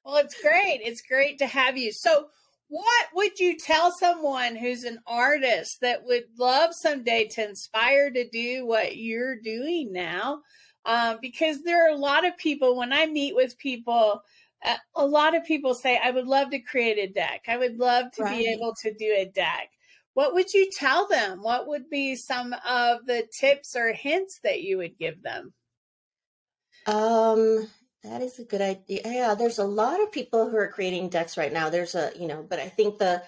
Well, 0.06 0.18
it's 0.18 0.40
great. 0.40 0.82
It's 0.84 1.02
great 1.02 1.40
to 1.40 1.48
have 1.48 1.78
you. 1.78 1.92
So, 1.92 2.28
what 2.68 3.08
would 3.16 3.40
you 3.40 3.58
tell 3.58 3.92
someone 3.92 4.56
who's 4.56 4.84
an 4.84 5.00
artist 5.08 5.82
that 5.82 6.04
would 6.06 6.26
love 6.38 6.76
someday 6.76 7.28
to 7.30 7.48
inspire 7.50 8.12
to 8.12 8.30
do 8.30 8.68
what 8.68 8.98
you're 8.98 9.36
doing 9.36 9.92
now? 9.92 10.42
Um, 10.86 11.18
because 11.22 11.64
there 11.64 11.86
are 11.88 11.92
a 11.94 11.98
lot 11.98 12.26
of 12.26 12.38
people, 12.38 12.76
when 12.78 12.94
I 12.94 13.06
meet 13.08 13.36
with 13.36 13.58
people, 13.58 14.22
uh, 14.64 14.78
a 14.96 15.06
lot 15.06 15.36
of 15.36 15.44
people 15.44 15.74
say, 15.74 16.00
I 16.02 16.12
would 16.12 16.28
love 16.28 16.52
to 16.52 16.60
create 16.60 16.98
a 16.98 17.12
deck. 17.12 17.46
I 17.48 17.58
would 17.58 17.78
love 17.78 18.12
to 18.14 18.24
Right. 18.24 18.26
be 18.26 18.48
able 18.54 18.74
to 18.82 18.94
do 18.94 19.14
a 19.18 19.26
deck. 19.26 19.72
What 20.14 20.34
would 20.34 20.54
you 20.54 20.70
tell 20.72 21.08
them? 21.08 21.42
What 21.42 21.68
would 21.68 21.90
be 21.90 22.16
some 22.16 22.54
of 22.68 23.06
the 23.06 23.28
tips 23.38 23.76
or 23.76 23.92
hints 23.94 24.40
that 24.44 24.62
you 24.62 24.78
would 24.78 24.98
give 24.98 25.22
them? 25.22 25.54
Um, 26.86 27.68
that 28.04 28.22
is 28.22 28.40
a 28.40 28.44
good 28.46 28.62
idea. 28.62 29.02
Yeah, 29.06 29.36
there's 29.36 29.58
a 29.60 29.64
lot 29.66 30.02
of 30.02 30.12
people 30.12 30.50
who 30.50 30.58
are 30.58 30.68
creating 30.68 31.10
decks 31.10 31.38
right 31.38 31.52
now. 31.52 31.70
There's 31.70 31.96
a, 31.96 32.12
you 32.18 32.28
know, 32.28 32.44
but 32.44 32.60
I 32.60 32.70
think 32.70 33.00
the 33.00 33.24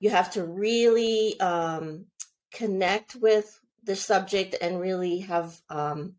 you 0.00 0.10
have 0.10 0.32
to 0.32 0.44
really 0.44 1.38
um 1.40 2.06
connect 2.52 3.16
with 3.16 3.60
the 3.84 3.96
subject 3.96 4.56
and 4.60 4.80
really 4.80 5.20
have 5.20 5.60
um 5.70 6.16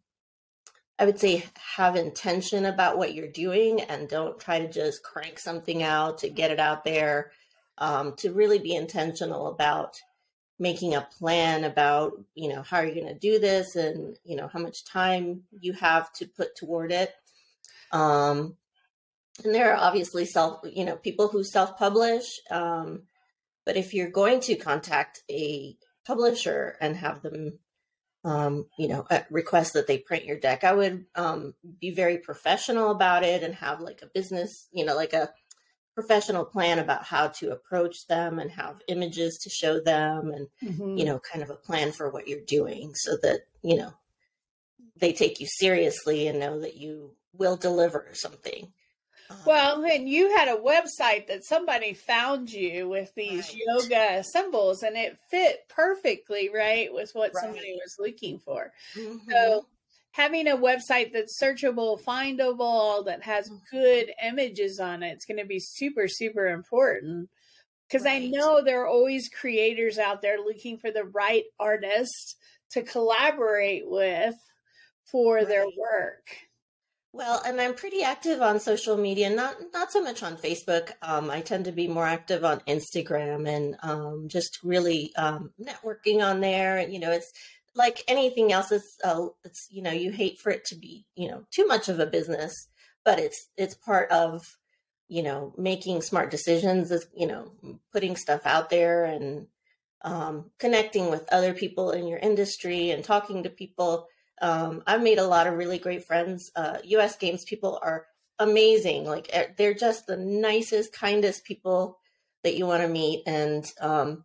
I 0.97 1.05
would 1.05 1.19
say 1.19 1.45
have 1.75 1.95
intention 1.95 2.65
about 2.65 2.97
what 2.97 3.13
you're 3.13 3.27
doing 3.27 3.81
and 3.81 4.07
don't 4.07 4.39
try 4.39 4.59
to 4.59 4.71
just 4.71 5.03
crank 5.03 5.39
something 5.39 5.83
out 5.83 6.19
to 6.19 6.29
get 6.29 6.51
it 6.51 6.59
out 6.59 6.85
there. 6.85 7.31
Um, 7.77 8.15
to 8.17 8.31
really 8.31 8.59
be 8.59 8.73
intentional 8.73 9.47
about 9.47 9.99
making 10.59 10.95
a 10.95 11.07
plan 11.17 11.63
about 11.63 12.13
you 12.33 12.49
know 12.49 12.61
how 12.61 12.77
are 12.77 12.85
you're 12.85 12.95
going 12.95 13.07
to 13.07 13.19
do 13.19 13.39
this 13.39 13.75
and 13.75 14.17
you 14.23 14.35
know 14.35 14.47
how 14.47 14.59
much 14.59 14.85
time 14.85 15.43
you 15.59 15.73
have 15.73 16.11
to 16.13 16.25
put 16.25 16.55
toward 16.55 16.91
it 16.91 17.13
um 17.91 18.55
and 19.43 19.53
there 19.53 19.73
are 19.73 19.77
obviously 19.77 20.25
self 20.25 20.61
you 20.63 20.85
know 20.85 20.95
people 20.95 21.27
who 21.27 21.43
self 21.43 21.77
publish 21.77 22.39
um 22.51 23.01
but 23.65 23.75
if 23.75 23.93
you're 23.93 24.09
going 24.09 24.39
to 24.39 24.55
contact 24.55 25.21
a 25.29 25.75
publisher 26.05 26.77
and 26.79 26.95
have 26.95 27.21
them 27.21 27.59
um, 28.25 28.65
you 28.77 28.87
know, 28.87 29.07
request 29.29 29.73
that 29.73 29.85
they 29.85 29.99
print 29.99 30.25
your 30.25 30.39
deck. 30.39 30.63
I 30.63 30.73
would 30.73 31.05
um, 31.15 31.53
be 31.79 31.91
very 31.91 32.17
professional 32.17 32.89
about 32.89 33.23
it 33.23 33.43
and 33.43 33.53
have 33.55 33.79
like 33.79 34.01
a 34.01 34.07
business, 34.07 34.67
you 34.71 34.83
know, 34.83 34.95
like 34.95 35.13
a 35.13 35.29
professional 35.93 36.43
plan 36.43 36.79
about 36.79 37.03
how 37.03 37.27
to 37.27 37.51
approach 37.51 38.07
them 38.07 38.39
and 38.39 38.49
have 38.51 38.81
images 38.87 39.37
to 39.43 39.49
show 39.49 39.79
them 39.79 40.31
and, 40.31 40.47
mm-hmm. 40.61 40.97
you 40.97 41.05
know, 41.05 41.19
kind 41.19 41.43
of 41.43 41.51
a 41.51 41.55
plan 41.55 41.91
for 41.91 42.09
what 42.09 42.27
you're 42.27 42.41
doing 42.41 42.91
so 42.95 43.15
that, 43.21 43.41
you 43.61 43.77
know, 43.77 43.93
they 44.99 45.13
take 45.13 45.39
you 45.39 45.45
seriously 45.47 46.27
and 46.27 46.39
know 46.39 46.59
that 46.61 46.75
you 46.75 47.11
will 47.31 47.57
deliver 47.57 48.09
something. 48.13 48.73
Well, 49.45 49.83
and 49.83 50.07
you 50.07 50.35
had 50.35 50.47
a 50.47 50.57
website 50.57 51.27
that 51.27 51.43
somebody 51.43 51.93
found 51.93 52.51
you 52.51 52.87
with 52.87 53.13
these 53.15 53.49
right. 53.49 53.61
yoga 53.67 54.23
symbols, 54.23 54.83
and 54.83 54.95
it 54.95 55.17
fit 55.29 55.67
perfectly, 55.69 56.49
right, 56.53 56.93
with 56.93 57.11
what 57.13 57.33
right. 57.33 57.43
somebody 57.43 57.73
was 57.73 57.95
looking 57.99 58.39
for. 58.39 58.71
Mm-hmm. 58.95 59.31
So, 59.31 59.65
having 60.11 60.47
a 60.47 60.55
website 60.57 61.11
that's 61.11 61.41
searchable, 61.41 62.01
findable, 62.01 63.05
that 63.05 63.23
has 63.23 63.49
mm-hmm. 63.49 63.57
good 63.71 64.11
images 64.23 64.79
on 64.79 65.03
it, 65.03 65.13
it's 65.13 65.25
going 65.25 65.39
to 65.39 65.45
be 65.45 65.59
super, 65.59 66.07
super 66.07 66.47
important. 66.47 67.29
Because 67.87 68.05
right. 68.05 68.23
I 68.23 68.27
know 68.27 68.63
there 68.63 68.81
are 68.81 68.87
always 68.87 69.29
creators 69.29 69.97
out 69.97 70.21
there 70.21 70.37
looking 70.37 70.77
for 70.77 70.91
the 70.91 71.03
right 71.05 71.43
artist 71.59 72.37
to 72.71 72.81
collaborate 72.81 73.83
with 73.85 74.35
for 75.11 75.45
their 75.45 75.65
work. 75.65 76.35
Well, 77.15 77.41
and 77.45 77.61
I'm 77.61 77.75
pretty 77.75 78.03
active 78.03 78.41
on 78.41 78.59
social 78.59 78.97
media, 78.97 79.29
not 79.29 79.55
not 79.73 79.89
so 79.89 80.01
much 80.01 80.21
on 80.21 80.35
Facebook. 80.35 80.91
Um, 81.01 81.31
I 81.31 81.39
tend 81.39 81.63
to 81.63 81.71
be 81.71 81.87
more 81.87 82.05
active 82.05 82.43
on 82.43 82.59
Instagram 82.67 83.47
and 83.47 83.77
um, 83.83 84.27
just 84.27 84.59
really 84.63 85.15
um, 85.15 85.51
networking 85.57 86.21
on 86.21 86.41
there. 86.41 86.75
And 86.75 86.91
you 86.91 86.99
know, 86.99 87.13
it's 87.13 87.31
like 87.73 88.03
anything 88.09 88.51
else. 88.51 88.69
It's 88.69 88.97
uh, 89.01 89.27
it's 89.45 89.65
you 89.71 89.81
know, 89.81 89.93
you 89.93 90.11
hate 90.11 90.39
for 90.39 90.49
it 90.49 90.65
to 90.65 90.75
be 90.75 91.05
you 91.15 91.29
know 91.29 91.45
too 91.51 91.65
much 91.65 91.87
of 91.87 92.01
a 92.01 92.05
business, 92.05 92.67
but 93.05 93.17
it's 93.17 93.47
it's 93.55 93.75
part 93.75 94.11
of 94.11 94.57
you 95.07 95.23
know 95.23 95.53
making 95.57 96.01
smart 96.01 96.31
decisions. 96.31 96.91
Is 96.91 97.07
you 97.15 97.27
know 97.27 97.49
putting 97.93 98.17
stuff 98.17 98.41
out 98.45 98.69
there 98.69 99.05
and 99.05 99.47
um, 100.01 100.51
connecting 100.59 101.09
with 101.09 101.31
other 101.31 101.53
people 101.53 101.91
in 101.91 102.07
your 102.07 102.19
industry 102.19 102.91
and 102.91 103.05
talking 103.05 103.43
to 103.43 103.49
people 103.49 104.09
um, 104.41 104.83
I've 104.85 105.01
made 105.03 105.19
a 105.19 105.27
lot 105.27 105.47
of 105.47 105.55
really 105.55 105.77
great 105.77 106.03
friends. 106.05 106.51
Uh, 106.55 106.77
U.S. 106.83 107.15
Games 107.17 107.43
people 107.45 107.79
are 107.81 108.05
amazing. 108.39 109.05
Like 109.05 109.29
eh, 109.31 109.47
they're 109.57 109.73
just 109.73 110.07
the 110.07 110.17
nicest, 110.17 110.93
kindest 110.93 111.45
people 111.45 111.97
that 112.43 112.55
you 112.55 112.65
want 112.65 112.83
to 112.83 112.87
meet, 112.89 113.23
and 113.25 113.69
um, 113.79 114.23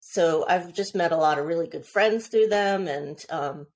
so 0.00 0.44
I've 0.48 0.72
just 0.72 0.94
met 0.94 1.12
a 1.12 1.16
lot 1.16 1.38
of 1.38 1.46
really 1.46 1.66
good 1.66 1.86
friends 1.86 2.28
through 2.28 2.48
them, 2.48 2.88
and 2.88 3.24
um, 3.30 3.66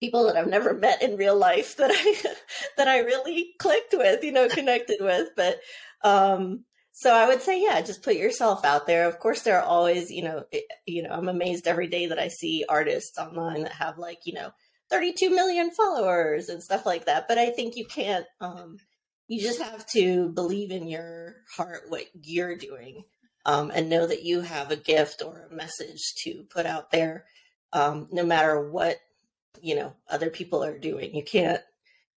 people 0.00 0.24
that 0.26 0.36
I've 0.36 0.48
never 0.48 0.74
met 0.78 1.02
in 1.02 1.16
real 1.16 1.36
life 1.36 1.76
that 1.76 1.90
I 1.92 2.34
that 2.76 2.88
I 2.88 2.98
really 3.00 3.54
clicked 3.58 3.94
with, 3.96 4.24
you 4.24 4.32
know, 4.32 4.48
connected 4.48 4.98
with. 5.00 5.30
But 5.36 5.60
um, 6.02 6.64
so 6.92 7.14
I 7.14 7.26
would 7.26 7.40
say, 7.40 7.62
yeah, 7.62 7.80
just 7.80 8.02
put 8.02 8.16
yourself 8.16 8.64
out 8.64 8.86
there. 8.86 9.08
Of 9.08 9.18
course, 9.18 9.42
there 9.42 9.58
are 9.58 9.64
always, 9.64 10.10
you 10.10 10.24
know, 10.24 10.44
it, 10.50 10.64
eh, 10.70 10.74
you 10.86 11.02
know, 11.02 11.10
I'm 11.10 11.28
amazed 11.28 11.66
every 11.66 11.86
day 11.86 12.06
that 12.06 12.18
I 12.18 12.28
see 12.28 12.64
artists 12.68 13.18
online 13.18 13.62
that 13.62 13.72
have 13.72 13.96
like, 13.96 14.20
you 14.26 14.34
know, 14.34 14.50
32 14.92 15.30
million 15.30 15.70
followers 15.70 16.50
and 16.50 16.62
stuff 16.62 16.84
like 16.84 17.06
that. 17.06 17.26
But 17.26 17.38
I 17.38 17.50
think 17.50 17.76
you 17.76 17.86
can't, 17.86 18.26
um, 18.40 18.76
you 19.26 19.40
just 19.40 19.60
have 19.60 19.86
to 19.92 20.28
believe 20.28 20.70
in 20.70 20.86
your 20.86 21.36
heart 21.56 21.84
what 21.88 22.04
you're 22.22 22.56
doing 22.56 23.04
um, 23.46 23.72
and 23.74 23.88
know 23.88 24.06
that 24.06 24.22
you 24.22 24.42
have 24.42 24.70
a 24.70 24.76
gift 24.76 25.22
or 25.24 25.48
a 25.50 25.54
message 25.54 26.14
to 26.24 26.44
put 26.50 26.66
out 26.66 26.90
there, 26.90 27.24
um, 27.72 28.06
no 28.12 28.24
matter 28.24 28.70
what, 28.70 28.98
you 29.62 29.74
know, 29.74 29.94
other 30.10 30.28
people 30.28 30.62
are 30.62 30.78
doing. 30.78 31.14
You 31.14 31.24
can't, 31.24 31.62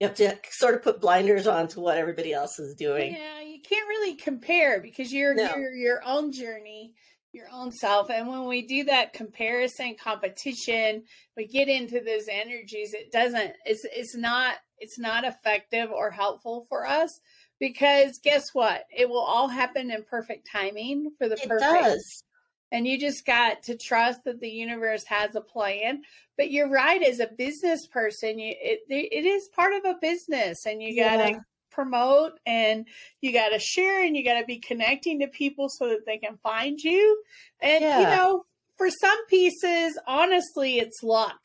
you 0.02 0.08
have 0.08 0.18
to 0.18 0.38
sort 0.52 0.76
of 0.76 0.84
put 0.84 1.00
blinders 1.00 1.48
on 1.48 1.70
to 1.70 1.80
what 1.80 1.98
everybody 1.98 2.34
else 2.34 2.60
is 2.60 2.76
doing. 2.76 3.14
Yeah, 3.14 3.40
you 3.40 3.62
can't 3.62 3.88
really 3.88 4.16
compare 4.16 4.82
because 4.82 5.14
you're, 5.14 5.34
no. 5.34 5.56
you're 5.56 5.74
your 5.74 6.02
own 6.06 6.34
journey 6.34 6.94
your 7.36 7.48
own 7.54 7.71
self. 7.71 8.10
And 8.10 8.28
when 8.28 8.48
we 8.48 8.62
do 8.65 8.86
that 8.86 9.13
comparison 9.13 9.95
competition, 10.02 11.04
we 11.38 11.45
get 11.45 11.67
into 11.67 12.00
those 12.00 12.28
energies. 12.30 12.93
It 12.93 13.12
doesn't, 13.12 13.54
it's, 13.65 13.86
it's 13.93 14.15
not, 14.15 14.56
it's 14.80 14.98
not 14.98 15.26
effective 15.26 15.91
or 15.91 16.10
helpful 16.10 16.65
for 16.69 16.88
us 16.88 17.19
because 17.60 18.19
guess 18.19 18.54
what? 18.54 18.86
It 18.95 19.10
will 19.10 19.24
all 19.24 19.48
happen 19.48 19.91
in 19.91 20.04
perfect 20.04 20.48
timing 20.52 21.12
for 21.17 21.28
the 21.28 21.36
it 21.36 21.48
perfect. 21.48 21.62
Does. 21.62 22.24
And 22.71 22.88
you 22.88 23.00
just 23.00 23.26
got 23.26 23.63
to 23.63 23.78
trust 23.78 24.24
that 24.26 24.39
the 24.39 24.50
universe 24.50 25.04
has 25.06 25.36
a 25.36 25.41
plan. 25.41 26.02
But 26.38 26.52
you're 26.52 26.69
right, 26.69 27.02
as 27.02 27.19
a 27.19 27.28
business 27.28 27.88
person, 27.88 28.39
you 28.39 28.54
it 28.60 28.82
it 28.89 29.26
is 29.26 29.48
part 29.56 29.74
of 29.74 29.86
a 29.86 29.95
business, 30.02 30.65
and 30.65 30.82
you 30.82 30.89
yeah. 30.93 31.15
got 31.15 31.30
to 31.30 31.45
promote 31.76 32.40
and 32.46 32.88
you 33.22 33.34
got 33.34 33.50
to 33.50 33.60
share 33.60 34.04
and 34.04 34.16
you 34.16 34.24
got 34.24 34.40
to 34.40 34.46
be 34.46 34.58
connecting 34.58 35.20
to 35.20 35.28
people 35.28 35.70
so 35.70 35.90
that 35.90 36.06
they 36.06 36.18
can 36.18 36.38
find 36.38 36.80
you. 36.80 37.22
And, 37.60 37.84
yeah. 37.84 38.00
you 38.00 38.06
know, 38.06 38.46
for 38.78 38.90
some 38.90 39.26
pieces, 39.28 40.00
honestly, 40.08 40.80
it's 40.80 41.04
luck, 41.04 41.40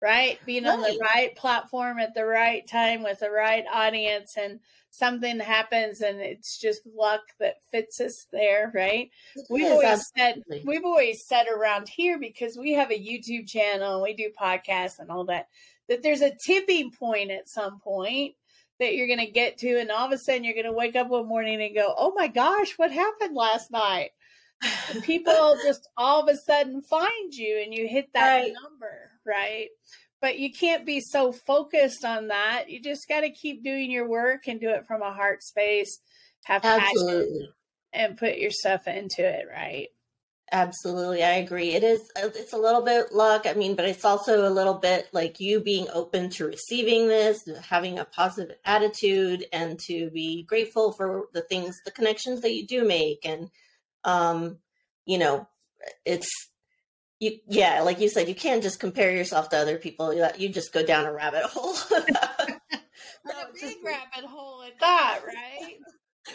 right? 0.00 0.38
Being 0.46 0.64
right. 0.64 0.74
on 0.74 0.80
the 0.82 1.00
right 1.14 1.34
platform 1.34 1.98
at 1.98 2.14
the 2.14 2.24
right 2.24 2.66
time 2.70 3.02
with 3.02 3.20
the 3.20 3.30
right 3.30 3.64
audience 3.72 4.34
and 4.36 4.60
something 4.90 5.40
happens 5.40 6.02
and 6.02 6.20
it's 6.20 6.60
just 6.60 6.80
luck 6.96 7.22
that 7.40 7.56
fits 7.72 8.00
us 8.00 8.26
there, 8.30 8.70
right? 8.74 9.10
It 9.34 9.46
we've 9.50 9.66
is, 9.66 9.72
always 9.72 9.86
absolutely. 9.88 10.58
said 10.58 10.66
we've 10.66 10.84
always 10.84 11.24
said 11.26 11.46
around 11.48 11.88
here 11.88 12.18
because 12.18 12.56
we 12.56 12.72
have 12.74 12.92
a 12.92 12.98
YouTube 12.98 13.48
channel, 13.48 14.02
we 14.02 14.14
do 14.14 14.30
podcasts 14.40 15.00
and 15.00 15.10
all 15.10 15.24
that, 15.24 15.48
that 15.88 16.02
there's 16.02 16.22
a 16.22 16.36
tipping 16.46 16.92
point 16.92 17.32
at 17.32 17.48
some 17.48 17.80
point 17.80 18.34
that 18.84 18.94
you're 18.94 19.06
going 19.06 19.18
to 19.18 19.26
get 19.26 19.58
to, 19.58 19.78
and 19.80 19.90
all 19.90 20.06
of 20.06 20.12
a 20.12 20.18
sudden 20.18 20.44
you're 20.44 20.54
going 20.54 20.66
to 20.66 20.72
wake 20.72 20.96
up 20.96 21.08
one 21.08 21.26
morning 21.26 21.60
and 21.62 21.74
go, 21.74 21.94
"Oh 21.96 22.12
my 22.14 22.28
gosh, 22.28 22.74
what 22.76 22.92
happened 22.92 23.34
last 23.34 23.70
night?" 23.70 24.10
And 24.90 25.02
people 25.02 25.56
just 25.64 25.88
all 25.96 26.22
of 26.22 26.28
a 26.28 26.36
sudden 26.36 26.82
find 26.82 27.34
you, 27.34 27.60
and 27.64 27.74
you 27.74 27.88
hit 27.88 28.12
that 28.12 28.40
right. 28.40 28.52
number, 28.62 29.10
right? 29.26 29.68
But 30.20 30.38
you 30.38 30.52
can't 30.52 30.86
be 30.86 31.00
so 31.00 31.32
focused 31.32 32.04
on 32.04 32.28
that. 32.28 32.70
You 32.70 32.80
just 32.80 33.08
got 33.08 33.20
to 33.20 33.30
keep 33.30 33.64
doing 33.64 33.90
your 33.90 34.08
work 34.08 34.46
and 34.46 34.60
do 34.60 34.70
it 34.70 34.86
from 34.86 35.02
a 35.02 35.12
heart 35.12 35.42
space. 35.42 35.98
Have 36.44 36.64
Absolutely. 36.64 37.40
passion 37.40 37.48
and 37.92 38.16
put 38.18 38.38
your 38.38 38.50
stuff 38.50 38.86
into 38.86 39.22
it, 39.22 39.46
right? 39.50 39.88
Absolutely, 40.52 41.22
I 41.22 41.36
agree. 41.36 41.70
It 41.70 41.82
is. 41.82 42.00
Uh, 42.16 42.28
it's 42.34 42.52
a 42.52 42.58
little 42.58 42.82
bit 42.82 43.12
luck. 43.12 43.46
I 43.46 43.54
mean, 43.54 43.74
but 43.74 43.86
it's 43.86 44.04
also 44.04 44.46
a 44.46 44.52
little 44.52 44.74
bit 44.74 45.08
like 45.12 45.40
you 45.40 45.60
being 45.60 45.86
open 45.92 46.28
to 46.30 46.46
receiving 46.46 47.08
this, 47.08 47.48
having 47.62 47.98
a 47.98 48.04
positive 48.04 48.56
attitude, 48.64 49.46
and 49.52 49.78
to 49.80 50.10
be 50.10 50.42
grateful 50.42 50.92
for 50.92 51.24
the 51.32 51.40
things, 51.40 51.80
the 51.84 51.90
connections 51.90 52.42
that 52.42 52.54
you 52.54 52.66
do 52.66 52.84
make, 52.84 53.24
and 53.24 53.50
um, 54.04 54.58
you 55.06 55.18
know, 55.18 55.48
it's 56.04 56.30
you. 57.20 57.38
Yeah, 57.48 57.80
like 57.80 57.98
you 57.98 58.10
said, 58.10 58.28
you 58.28 58.34
can't 58.34 58.62
just 58.62 58.80
compare 58.80 59.10
yourself 59.16 59.48
to 59.48 59.56
other 59.56 59.78
people. 59.78 60.12
You, 60.12 60.26
you 60.36 60.50
just 60.50 60.74
go 60.74 60.84
down 60.84 61.06
a 61.06 61.12
rabbit 61.12 61.44
hole. 61.44 61.74
a 61.90 63.52
big 63.60 63.76
rabbit 63.82 64.28
hole 64.28 64.62
at 64.62 64.78
that, 64.78 65.20
right? 65.26 65.78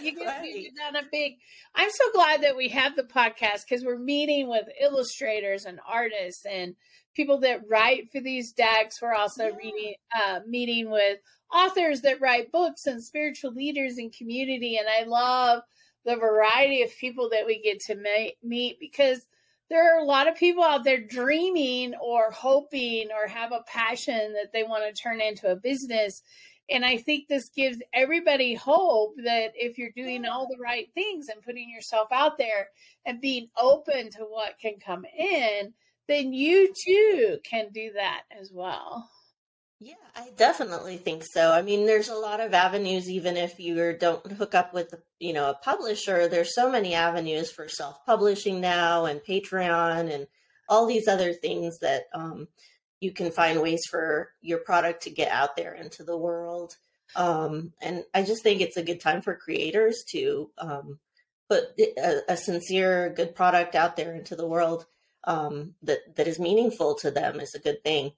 You 0.01 0.15
get, 0.15 0.25
right. 0.25 0.45
you 0.45 0.63
get 0.63 0.75
down 0.77 0.95
a 0.95 1.07
big. 1.11 1.33
I'm 1.75 1.89
so 1.89 2.11
glad 2.13 2.43
that 2.43 2.55
we 2.55 2.69
have 2.69 2.95
the 2.95 3.03
podcast 3.03 3.63
because 3.67 3.83
we're 3.83 3.97
meeting 3.97 4.47
with 4.47 4.67
illustrators 4.79 5.65
and 5.65 5.79
artists 5.87 6.45
and 6.45 6.75
people 7.15 7.39
that 7.39 7.67
write 7.67 8.11
for 8.11 8.21
these 8.21 8.53
decks. 8.53 9.01
We're 9.01 9.13
also 9.13 9.45
yeah. 9.45 9.55
reading, 9.55 9.93
uh, 10.15 10.39
meeting 10.47 10.91
with 10.91 11.19
authors 11.53 12.01
that 12.01 12.21
write 12.21 12.51
books 12.51 12.85
and 12.85 13.03
spiritual 13.03 13.51
leaders 13.51 13.97
in 13.97 14.11
community. 14.11 14.77
And 14.77 14.87
I 14.87 15.07
love 15.07 15.63
the 16.05 16.15
variety 16.15 16.83
of 16.83 16.95
people 16.97 17.29
that 17.31 17.45
we 17.45 17.61
get 17.61 17.79
to 17.81 17.95
ma- 17.95 18.31
meet 18.43 18.79
because 18.79 19.25
there 19.69 19.95
are 19.95 19.99
a 19.99 20.05
lot 20.05 20.27
of 20.27 20.35
people 20.35 20.63
out 20.63 20.83
there 20.83 21.01
dreaming 21.01 21.93
or 22.01 22.31
hoping 22.31 23.09
or 23.11 23.27
have 23.27 23.51
a 23.51 23.63
passion 23.67 24.33
that 24.33 24.51
they 24.51 24.63
want 24.63 24.83
to 24.83 25.01
turn 25.01 25.21
into 25.21 25.51
a 25.51 25.55
business 25.55 26.23
and 26.69 26.85
I 26.85 26.97
think 26.97 27.27
this 27.27 27.49
gives 27.49 27.77
everybody 27.93 28.53
hope 28.53 29.15
that 29.23 29.51
if 29.55 29.77
you're 29.77 29.91
doing 29.95 30.25
all 30.25 30.47
the 30.47 30.61
right 30.61 30.89
things 30.93 31.27
and 31.29 31.41
putting 31.41 31.69
yourself 31.69 32.09
out 32.11 32.37
there 32.37 32.69
and 33.05 33.21
being 33.21 33.47
open 33.57 34.11
to 34.11 34.23
what 34.23 34.59
can 34.61 34.75
come 34.83 35.05
in, 35.17 35.73
then 36.07 36.33
you 36.33 36.73
too 36.85 37.37
can 37.43 37.69
do 37.73 37.91
that 37.93 38.23
as 38.39 38.51
well. 38.51 39.09
Yeah, 39.81 39.93
I 40.13 40.31
definitely 40.35 40.97
think 40.97 41.23
so. 41.23 41.51
I 41.51 41.61
mean, 41.61 41.85
there's 41.85 42.09
a 42.09 42.15
lot 42.15 42.41
of 42.41 42.53
avenues, 42.53 43.09
even 43.09 43.37
if 43.37 43.59
you 43.59 43.95
don't 43.97 44.29
hook 44.33 44.53
up 44.53 44.73
with, 44.73 44.93
you 45.19 45.31
know, 45.31 45.49
a 45.49 45.53
publisher. 45.53 46.27
There's 46.27 46.53
so 46.53 46.69
many 46.69 46.95
avenues 46.95 47.49
for 47.49 47.69
self-publishing 47.69 48.59
now, 48.59 49.05
and 49.05 49.21
Patreon, 49.21 50.13
and 50.13 50.27
all 50.67 50.85
these 50.85 51.07
other 51.07 51.31
things 51.31 51.79
that 51.79 52.03
um, 52.13 52.49
you 52.99 53.11
can 53.11 53.31
find 53.31 53.61
ways 53.61 53.85
for 53.85 54.31
your 54.41 54.59
product 54.59 55.03
to 55.03 55.09
get 55.09 55.31
out 55.31 55.55
there 55.55 55.73
into 55.73 56.03
the 56.03 56.17
world. 56.17 56.75
Um, 57.15 57.73
and 57.81 58.03
I 58.13 58.23
just 58.23 58.43
think 58.43 58.61
it's 58.61 58.77
a 58.77 58.83
good 58.83 58.99
time 58.99 59.21
for 59.21 59.35
creators 59.35 60.03
to 60.09 60.49
um, 60.57 60.99
put 61.49 61.63
a, 61.79 62.21
a, 62.29 62.37
sincere, 62.37 63.11
good 63.15 63.35
product 63.35 63.73
out 63.75 63.95
there 63.95 64.13
into 64.13 64.35
the 64.35 64.47
world 64.47 64.85
um, 65.23 65.73
that 65.83 66.15
that 66.15 66.27
is 66.27 66.39
meaningful 66.39 66.95
to 66.95 67.11
them 67.11 67.39
is 67.39 67.55
a 67.55 67.59
good 67.59 67.83
thing. 67.83 68.11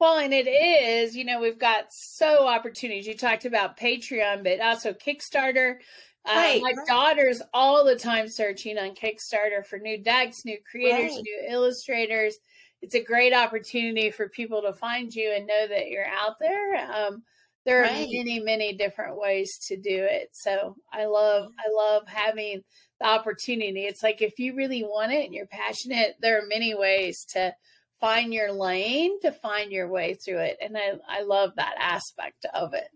Well, 0.00 0.18
and 0.18 0.32
it 0.32 0.48
is, 0.48 1.14
you 1.14 1.24
know, 1.24 1.40
we've 1.40 1.58
got 1.58 1.86
so 1.90 2.48
opportunities. 2.48 3.06
You 3.06 3.16
talked 3.16 3.44
about 3.44 3.76
Patreon, 3.76 4.42
but 4.42 4.60
also 4.60 4.92
Kickstarter. 4.92 5.76
Uh, 6.24 6.58
my 6.60 6.72
right. 6.76 6.86
daughter's 6.86 7.42
all 7.52 7.84
the 7.84 7.96
time 7.96 8.28
searching 8.28 8.78
on 8.78 8.94
Kickstarter 8.94 9.64
for 9.64 9.78
new 9.78 9.98
decks, 9.98 10.44
new 10.44 10.58
creators, 10.70 11.12
right. 11.12 11.22
new 11.22 11.46
illustrators. 11.50 12.36
It's 12.82 12.94
a 12.94 13.04
great 13.04 13.34
opportunity 13.34 14.10
for 14.10 14.28
people 14.28 14.62
to 14.62 14.72
find 14.72 15.14
you 15.14 15.32
and 15.34 15.46
know 15.46 15.66
that 15.68 15.88
you're 15.88 16.06
out 16.06 16.38
there. 16.38 16.76
Um, 16.76 17.22
there 17.66 17.82
are 17.84 17.90
many, 17.90 18.40
many 18.40 18.74
different 18.74 19.18
ways 19.18 19.58
to 19.68 19.76
do 19.76 20.06
it. 20.10 20.30
So 20.32 20.76
I 20.92 21.04
love, 21.04 21.50
I 21.58 21.70
love 21.70 22.08
having 22.08 22.62
the 23.00 23.06
opportunity. 23.06 23.84
It's 23.84 24.02
like 24.02 24.22
if 24.22 24.38
you 24.38 24.54
really 24.54 24.82
want 24.82 25.12
it 25.12 25.26
and 25.26 25.34
you're 25.34 25.46
passionate, 25.46 26.16
there 26.20 26.38
are 26.38 26.46
many 26.46 26.74
ways 26.74 27.26
to 27.32 27.54
find 28.00 28.32
your 28.32 28.50
lane 28.50 29.20
to 29.20 29.30
find 29.30 29.70
your 29.70 29.88
way 29.88 30.14
through 30.14 30.38
it. 30.38 30.56
And 30.62 30.76
I, 30.76 30.92
I 31.06 31.22
love 31.22 31.52
that 31.56 31.74
aspect 31.78 32.46
of 32.54 32.72
it. 32.72 32.88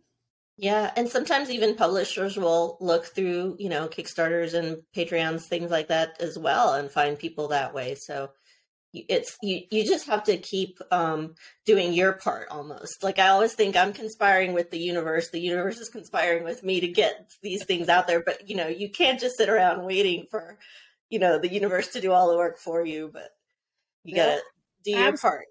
Yeah, 0.56 0.92
and 0.96 1.08
sometimes 1.08 1.50
even 1.50 1.74
publishers 1.74 2.36
will 2.36 2.78
look 2.80 3.06
through, 3.06 3.56
you 3.58 3.68
know, 3.68 3.88
Kickstarters 3.88 4.54
and 4.54 4.78
Patreons, 4.96 5.42
things 5.42 5.70
like 5.70 5.88
that 5.88 6.20
as 6.20 6.38
well, 6.38 6.74
and 6.74 6.88
find 6.88 7.18
people 7.18 7.48
that 7.48 7.74
way. 7.74 7.96
So 7.96 8.30
it's 9.08 9.36
you 9.42 9.62
you 9.70 9.84
just 9.84 10.06
have 10.06 10.24
to 10.24 10.36
keep 10.36 10.78
um 10.90 11.34
doing 11.66 11.92
your 11.92 12.12
part 12.12 12.48
almost. 12.50 13.02
Like 13.02 13.18
i 13.18 13.28
always 13.28 13.54
think 13.54 13.76
i'm 13.76 13.92
conspiring 13.92 14.52
with 14.52 14.70
the 14.70 14.78
universe. 14.78 15.30
The 15.30 15.40
universe 15.40 15.78
is 15.78 15.88
conspiring 15.88 16.44
with 16.44 16.62
me 16.62 16.80
to 16.80 16.88
get 16.88 17.32
these 17.42 17.64
things 17.64 17.88
out 17.88 18.06
there. 18.06 18.22
But 18.22 18.48
you 18.48 18.56
know 18.56 18.68
you 18.68 18.90
can't 18.90 19.20
just 19.20 19.36
sit 19.36 19.48
around 19.48 19.84
waiting 19.84 20.26
for 20.30 20.58
you 21.10 21.18
know 21.18 21.38
the 21.38 21.52
universe 21.52 21.88
to 21.88 22.00
do 22.00 22.12
all 22.12 22.30
the 22.30 22.36
work 22.36 22.58
for 22.58 22.84
you. 22.84 23.10
But 23.12 23.30
you 24.04 24.14
gotta 24.14 24.40
do 24.84 24.92
your 24.92 25.12
Absolutely. 25.12 25.30
part 25.30 25.46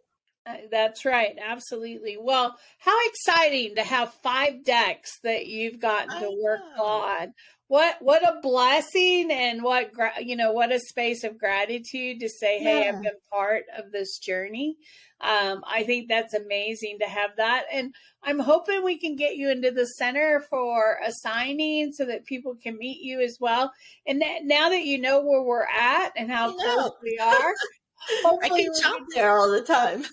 that's 0.71 1.05
right 1.05 1.37
absolutely. 1.41 2.17
Well 2.19 2.55
how 2.79 2.97
exciting 3.07 3.75
to 3.75 3.83
have 3.83 4.13
five 4.15 4.63
decks 4.63 5.19
that 5.23 5.47
you've 5.47 5.79
gotten 5.79 6.21
to 6.21 6.37
work 6.41 6.61
on. 6.79 7.33
What 7.67 7.95
what 8.01 8.23
a 8.23 8.41
blessing 8.41 9.31
and 9.31 9.63
what 9.63 9.91
you 10.21 10.35
know 10.35 10.51
what 10.51 10.71
a 10.71 10.79
space 10.79 11.23
of 11.23 11.37
gratitude 11.37 12.19
to 12.19 12.29
say 12.29 12.59
hey 12.59 12.87
i've 12.87 13.01
been 13.01 13.13
part 13.31 13.63
of 13.77 13.91
this 13.91 14.19
journey. 14.19 14.75
Um, 15.21 15.63
i 15.65 15.83
think 15.83 16.09
that's 16.09 16.33
amazing 16.33 16.97
to 16.99 17.05
have 17.05 17.37
that 17.37 17.63
and 17.71 17.95
i'm 18.23 18.39
hoping 18.39 18.83
we 18.83 18.97
can 18.97 19.15
get 19.15 19.37
you 19.37 19.49
into 19.49 19.71
the 19.71 19.85
center 19.85 20.43
for 20.49 20.97
a 21.05 21.13
signing 21.13 21.93
so 21.93 22.03
that 22.05 22.25
people 22.25 22.55
can 22.61 22.77
meet 22.77 23.01
you 23.01 23.21
as 23.21 23.37
well. 23.39 23.71
And 24.05 24.21
that, 24.21 24.39
now 24.43 24.69
that 24.69 24.83
you 24.83 24.99
know 24.99 25.23
where 25.23 25.41
we're 25.41 25.63
at 25.65 26.11
and 26.17 26.29
how 26.29 26.53
close 26.53 26.91
we 27.01 27.17
are 27.19 27.53
I 28.41 28.49
can 28.49 28.71
jump 28.81 29.07
there 29.13 29.37
all 29.37 29.51
the 29.51 29.61
time. 29.61 30.03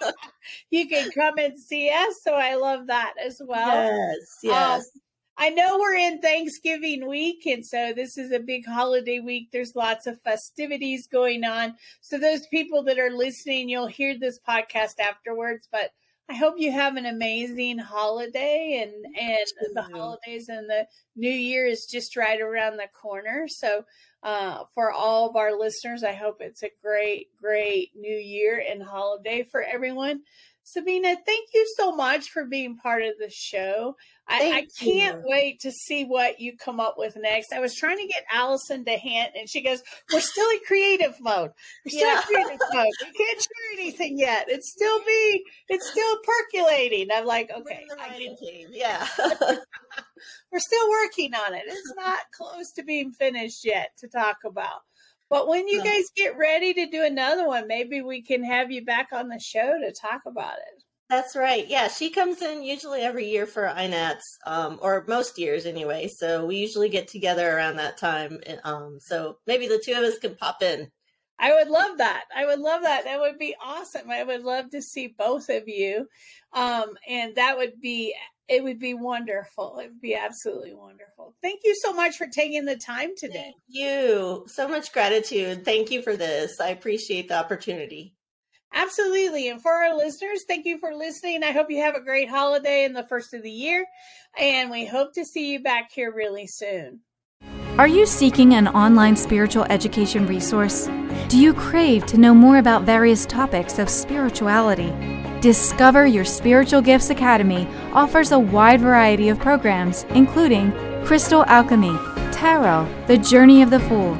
you 0.70 0.88
can 0.88 1.10
come 1.10 1.38
and 1.38 1.58
see 1.58 1.90
us, 1.90 2.22
so 2.22 2.34
I 2.34 2.54
love 2.54 2.86
that 2.88 3.14
as 3.24 3.40
well. 3.44 3.68
Yes, 3.68 4.38
yes. 4.42 4.80
Um, 4.80 5.00
I 5.38 5.48
know 5.48 5.78
we're 5.78 5.96
in 5.96 6.20
Thanksgiving 6.20 7.08
week, 7.08 7.46
and 7.46 7.64
so 7.64 7.92
this 7.94 8.18
is 8.18 8.32
a 8.32 8.38
big 8.38 8.66
holiday 8.66 9.18
week. 9.18 9.48
There's 9.50 9.74
lots 9.74 10.06
of 10.06 10.20
festivities 10.22 11.06
going 11.06 11.44
on. 11.44 11.74
So, 12.00 12.18
those 12.18 12.46
people 12.48 12.82
that 12.84 12.98
are 12.98 13.10
listening, 13.10 13.68
you'll 13.68 13.86
hear 13.86 14.18
this 14.18 14.38
podcast 14.46 15.00
afterwards, 15.00 15.68
but 15.72 15.90
I 16.28 16.34
hope 16.34 16.54
you 16.56 16.70
have 16.72 16.96
an 16.96 17.06
amazing 17.06 17.78
holiday 17.78 18.80
and 18.82 19.16
and 19.16 19.74
the 19.74 19.82
holidays 19.82 20.48
and 20.48 20.68
the 20.68 20.86
new 21.16 21.30
year 21.30 21.66
is 21.66 21.86
just 21.86 22.16
right 22.16 22.40
around 22.40 22.76
the 22.76 22.88
corner. 22.88 23.46
So 23.48 23.84
uh, 24.22 24.64
for 24.74 24.92
all 24.92 25.28
of 25.28 25.36
our 25.36 25.58
listeners, 25.58 26.04
I 26.04 26.12
hope 26.12 26.36
it's 26.40 26.62
a 26.62 26.70
great, 26.82 27.28
great 27.40 27.90
new 27.96 28.16
year 28.16 28.64
and 28.68 28.82
holiday 28.82 29.42
for 29.42 29.62
everyone. 29.62 30.22
Sabina, 30.64 31.16
thank 31.26 31.48
you 31.52 31.66
so 31.76 31.94
much 31.94 32.30
for 32.30 32.44
being 32.44 32.76
part 32.76 33.02
of 33.02 33.14
the 33.18 33.30
show. 33.30 33.96
I, 34.28 34.52
I, 34.52 34.66
can't 34.82 35.18
you. 35.18 35.24
wait 35.26 35.60
to 35.60 35.72
see 35.72 36.04
what 36.04 36.40
you 36.40 36.56
come 36.56 36.78
up 36.78 36.94
with 36.96 37.16
next. 37.16 37.52
I 37.52 37.60
was 37.60 37.74
trying 37.74 37.98
to 37.98 38.06
get 38.06 38.24
Allison 38.32 38.84
to 38.84 38.92
hint, 38.92 39.32
and 39.36 39.48
she 39.48 39.62
goes, 39.62 39.82
"We're 40.12 40.20
still 40.20 40.48
in 40.50 40.60
creative 40.66 41.16
mode. 41.20 41.50
We're 41.84 41.90
still 41.90 42.08
yeah. 42.08 42.16
in 42.16 42.22
creative 42.22 42.60
mode. 42.72 42.92
We 43.00 43.12
can't 43.12 43.40
share 43.42 43.80
anything 43.80 44.18
yet. 44.18 44.46
It's 44.48 44.70
still 44.70 45.00
be, 45.04 45.44
it's 45.68 45.90
still 45.90 46.16
percolating." 46.22 47.08
I'm 47.12 47.26
like, 47.26 47.50
"Okay, 47.50 47.84
I 47.98 48.28
yeah." 48.70 49.06
We're 50.52 50.60
still 50.60 50.90
working 50.90 51.34
on 51.34 51.54
it. 51.54 51.64
It's 51.66 51.92
not 51.96 52.20
close 52.36 52.72
to 52.72 52.84
being 52.84 53.12
finished 53.12 53.64
yet 53.64 53.90
to 53.98 54.08
talk 54.08 54.38
about. 54.44 54.82
But 55.32 55.48
when 55.48 55.66
you 55.66 55.82
guys 55.82 56.10
get 56.14 56.36
ready 56.36 56.74
to 56.74 56.86
do 56.90 57.02
another 57.04 57.46
one, 57.46 57.66
maybe 57.66 58.02
we 58.02 58.20
can 58.20 58.44
have 58.44 58.70
you 58.70 58.84
back 58.84 59.08
on 59.14 59.28
the 59.28 59.40
show 59.40 59.78
to 59.78 59.90
talk 59.90 60.20
about 60.26 60.58
it. 60.58 60.84
That's 61.08 61.34
right. 61.34 61.66
Yeah, 61.66 61.88
she 61.88 62.10
comes 62.10 62.42
in 62.42 62.62
usually 62.62 63.00
every 63.00 63.26
year 63.26 63.46
for 63.46 63.62
INATS, 63.64 64.20
um, 64.46 64.78
or 64.82 65.06
most 65.08 65.38
years 65.38 65.64
anyway. 65.64 66.08
So 66.08 66.44
we 66.44 66.56
usually 66.56 66.90
get 66.90 67.08
together 67.08 67.50
around 67.50 67.76
that 67.76 67.96
time. 67.96 68.40
Um, 68.62 68.98
so 69.00 69.38
maybe 69.46 69.68
the 69.68 69.82
two 69.82 69.92
of 69.92 70.04
us 70.04 70.18
can 70.18 70.36
pop 70.36 70.62
in. 70.62 70.90
I 71.38 71.54
would 71.54 71.68
love 71.68 71.96
that. 71.96 72.24
I 72.36 72.44
would 72.44 72.60
love 72.60 72.82
that. 72.82 73.04
That 73.04 73.18
would 73.18 73.38
be 73.38 73.56
awesome. 73.64 74.10
I 74.10 74.24
would 74.24 74.42
love 74.42 74.68
to 74.72 74.82
see 74.82 75.14
both 75.18 75.48
of 75.48 75.66
you. 75.66 76.06
Um, 76.52 76.94
and 77.08 77.34
that 77.36 77.56
would 77.56 77.80
be 77.80 78.14
it 78.48 78.62
would 78.62 78.78
be 78.78 78.94
wonderful. 78.94 79.78
It 79.78 79.88
would 79.88 80.00
be 80.00 80.14
absolutely 80.14 80.74
wonderful. 80.74 81.34
Thank 81.42 81.60
you 81.64 81.74
so 81.74 81.92
much 81.92 82.16
for 82.16 82.26
taking 82.26 82.64
the 82.64 82.76
time 82.76 83.10
today. 83.16 83.34
Thank 83.34 83.56
you. 83.68 84.44
So 84.46 84.68
much 84.68 84.92
gratitude. 84.92 85.64
Thank 85.64 85.90
you 85.90 86.02
for 86.02 86.16
this. 86.16 86.60
I 86.60 86.68
appreciate 86.68 87.28
the 87.28 87.38
opportunity. 87.38 88.14
Absolutely. 88.74 89.48
And 89.48 89.60
for 89.60 89.72
our 89.72 89.96
listeners, 89.96 90.44
thank 90.48 90.64
you 90.64 90.78
for 90.78 90.94
listening. 90.94 91.44
I 91.44 91.52
hope 91.52 91.70
you 91.70 91.82
have 91.82 91.94
a 91.94 92.00
great 92.00 92.28
holiday 92.28 92.84
in 92.84 92.94
the 92.94 93.06
first 93.06 93.34
of 93.34 93.42
the 93.42 93.50
year. 93.50 93.84
And 94.38 94.70
we 94.70 94.86
hope 94.86 95.12
to 95.14 95.24
see 95.24 95.52
you 95.52 95.62
back 95.62 95.92
here 95.92 96.12
really 96.12 96.46
soon. 96.46 97.00
Are 97.78 97.88
you 97.88 98.06
seeking 98.06 98.54
an 98.54 98.68
online 98.68 99.16
spiritual 99.16 99.64
education 99.64 100.26
resource? 100.26 100.88
Do 101.28 101.38
you 101.38 101.54
crave 101.54 102.04
to 102.06 102.18
know 102.18 102.34
more 102.34 102.58
about 102.58 102.82
various 102.82 103.24
topics 103.24 103.78
of 103.78 103.88
spirituality? 103.88 104.92
Discover 105.42 106.06
Your 106.06 106.24
Spiritual 106.24 106.80
Gifts 106.80 107.10
Academy 107.10 107.66
offers 107.92 108.30
a 108.30 108.38
wide 108.38 108.80
variety 108.80 109.28
of 109.28 109.40
programs, 109.40 110.04
including 110.10 110.70
Crystal 111.04 111.44
Alchemy, 111.46 111.98
Tarot, 112.30 112.86
The 113.08 113.18
Journey 113.18 113.60
of 113.60 113.70
the 113.70 113.80
Fool, 113.80 114.14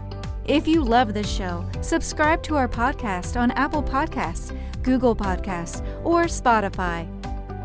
If 0.46 0.70
you 0.70 0.86
love 0.86 1.14
this 1.14 1.30
show, 1.30 1.70
subscribe 1.82 2.42
to 2.44 2.56
our 2.56 2.70
podcast 2.70 3.38
on 3.38 3.52
Apple 3.52 3.84
Podcasts, 3.84 4.58
Google 4.82 5.14
Podcasts, 5.14 5.86
or 6.06 6.24
Spotify. 6.26 7.06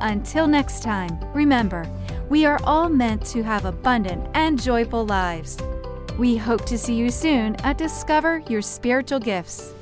Until 0.00 0.48
next 0.48 0.82
time, 0.82 1.20
remember, 1.32 1.88
we 2.28 2.44
are 2.46 2.58
all 2.64 2.88
meant 2.88 3.24
to 3.26 3.44
have 3.44 3.64
abundant 3.64 4.26
and 4.34 4.60
joyful 4.60 5.06
lives. 5.06 5.56
We 6.18 6.36
hope 6.36 6.66
to 6.66 6.76
see 6.76 6.96
you 6.96 7.12
soon 7.12 7.54
at 7.56 7.78
Discover 7.78 8.42
Your 8.48 8.62
Spiritual 8.62 9.20
Gifts. 9.20 9.72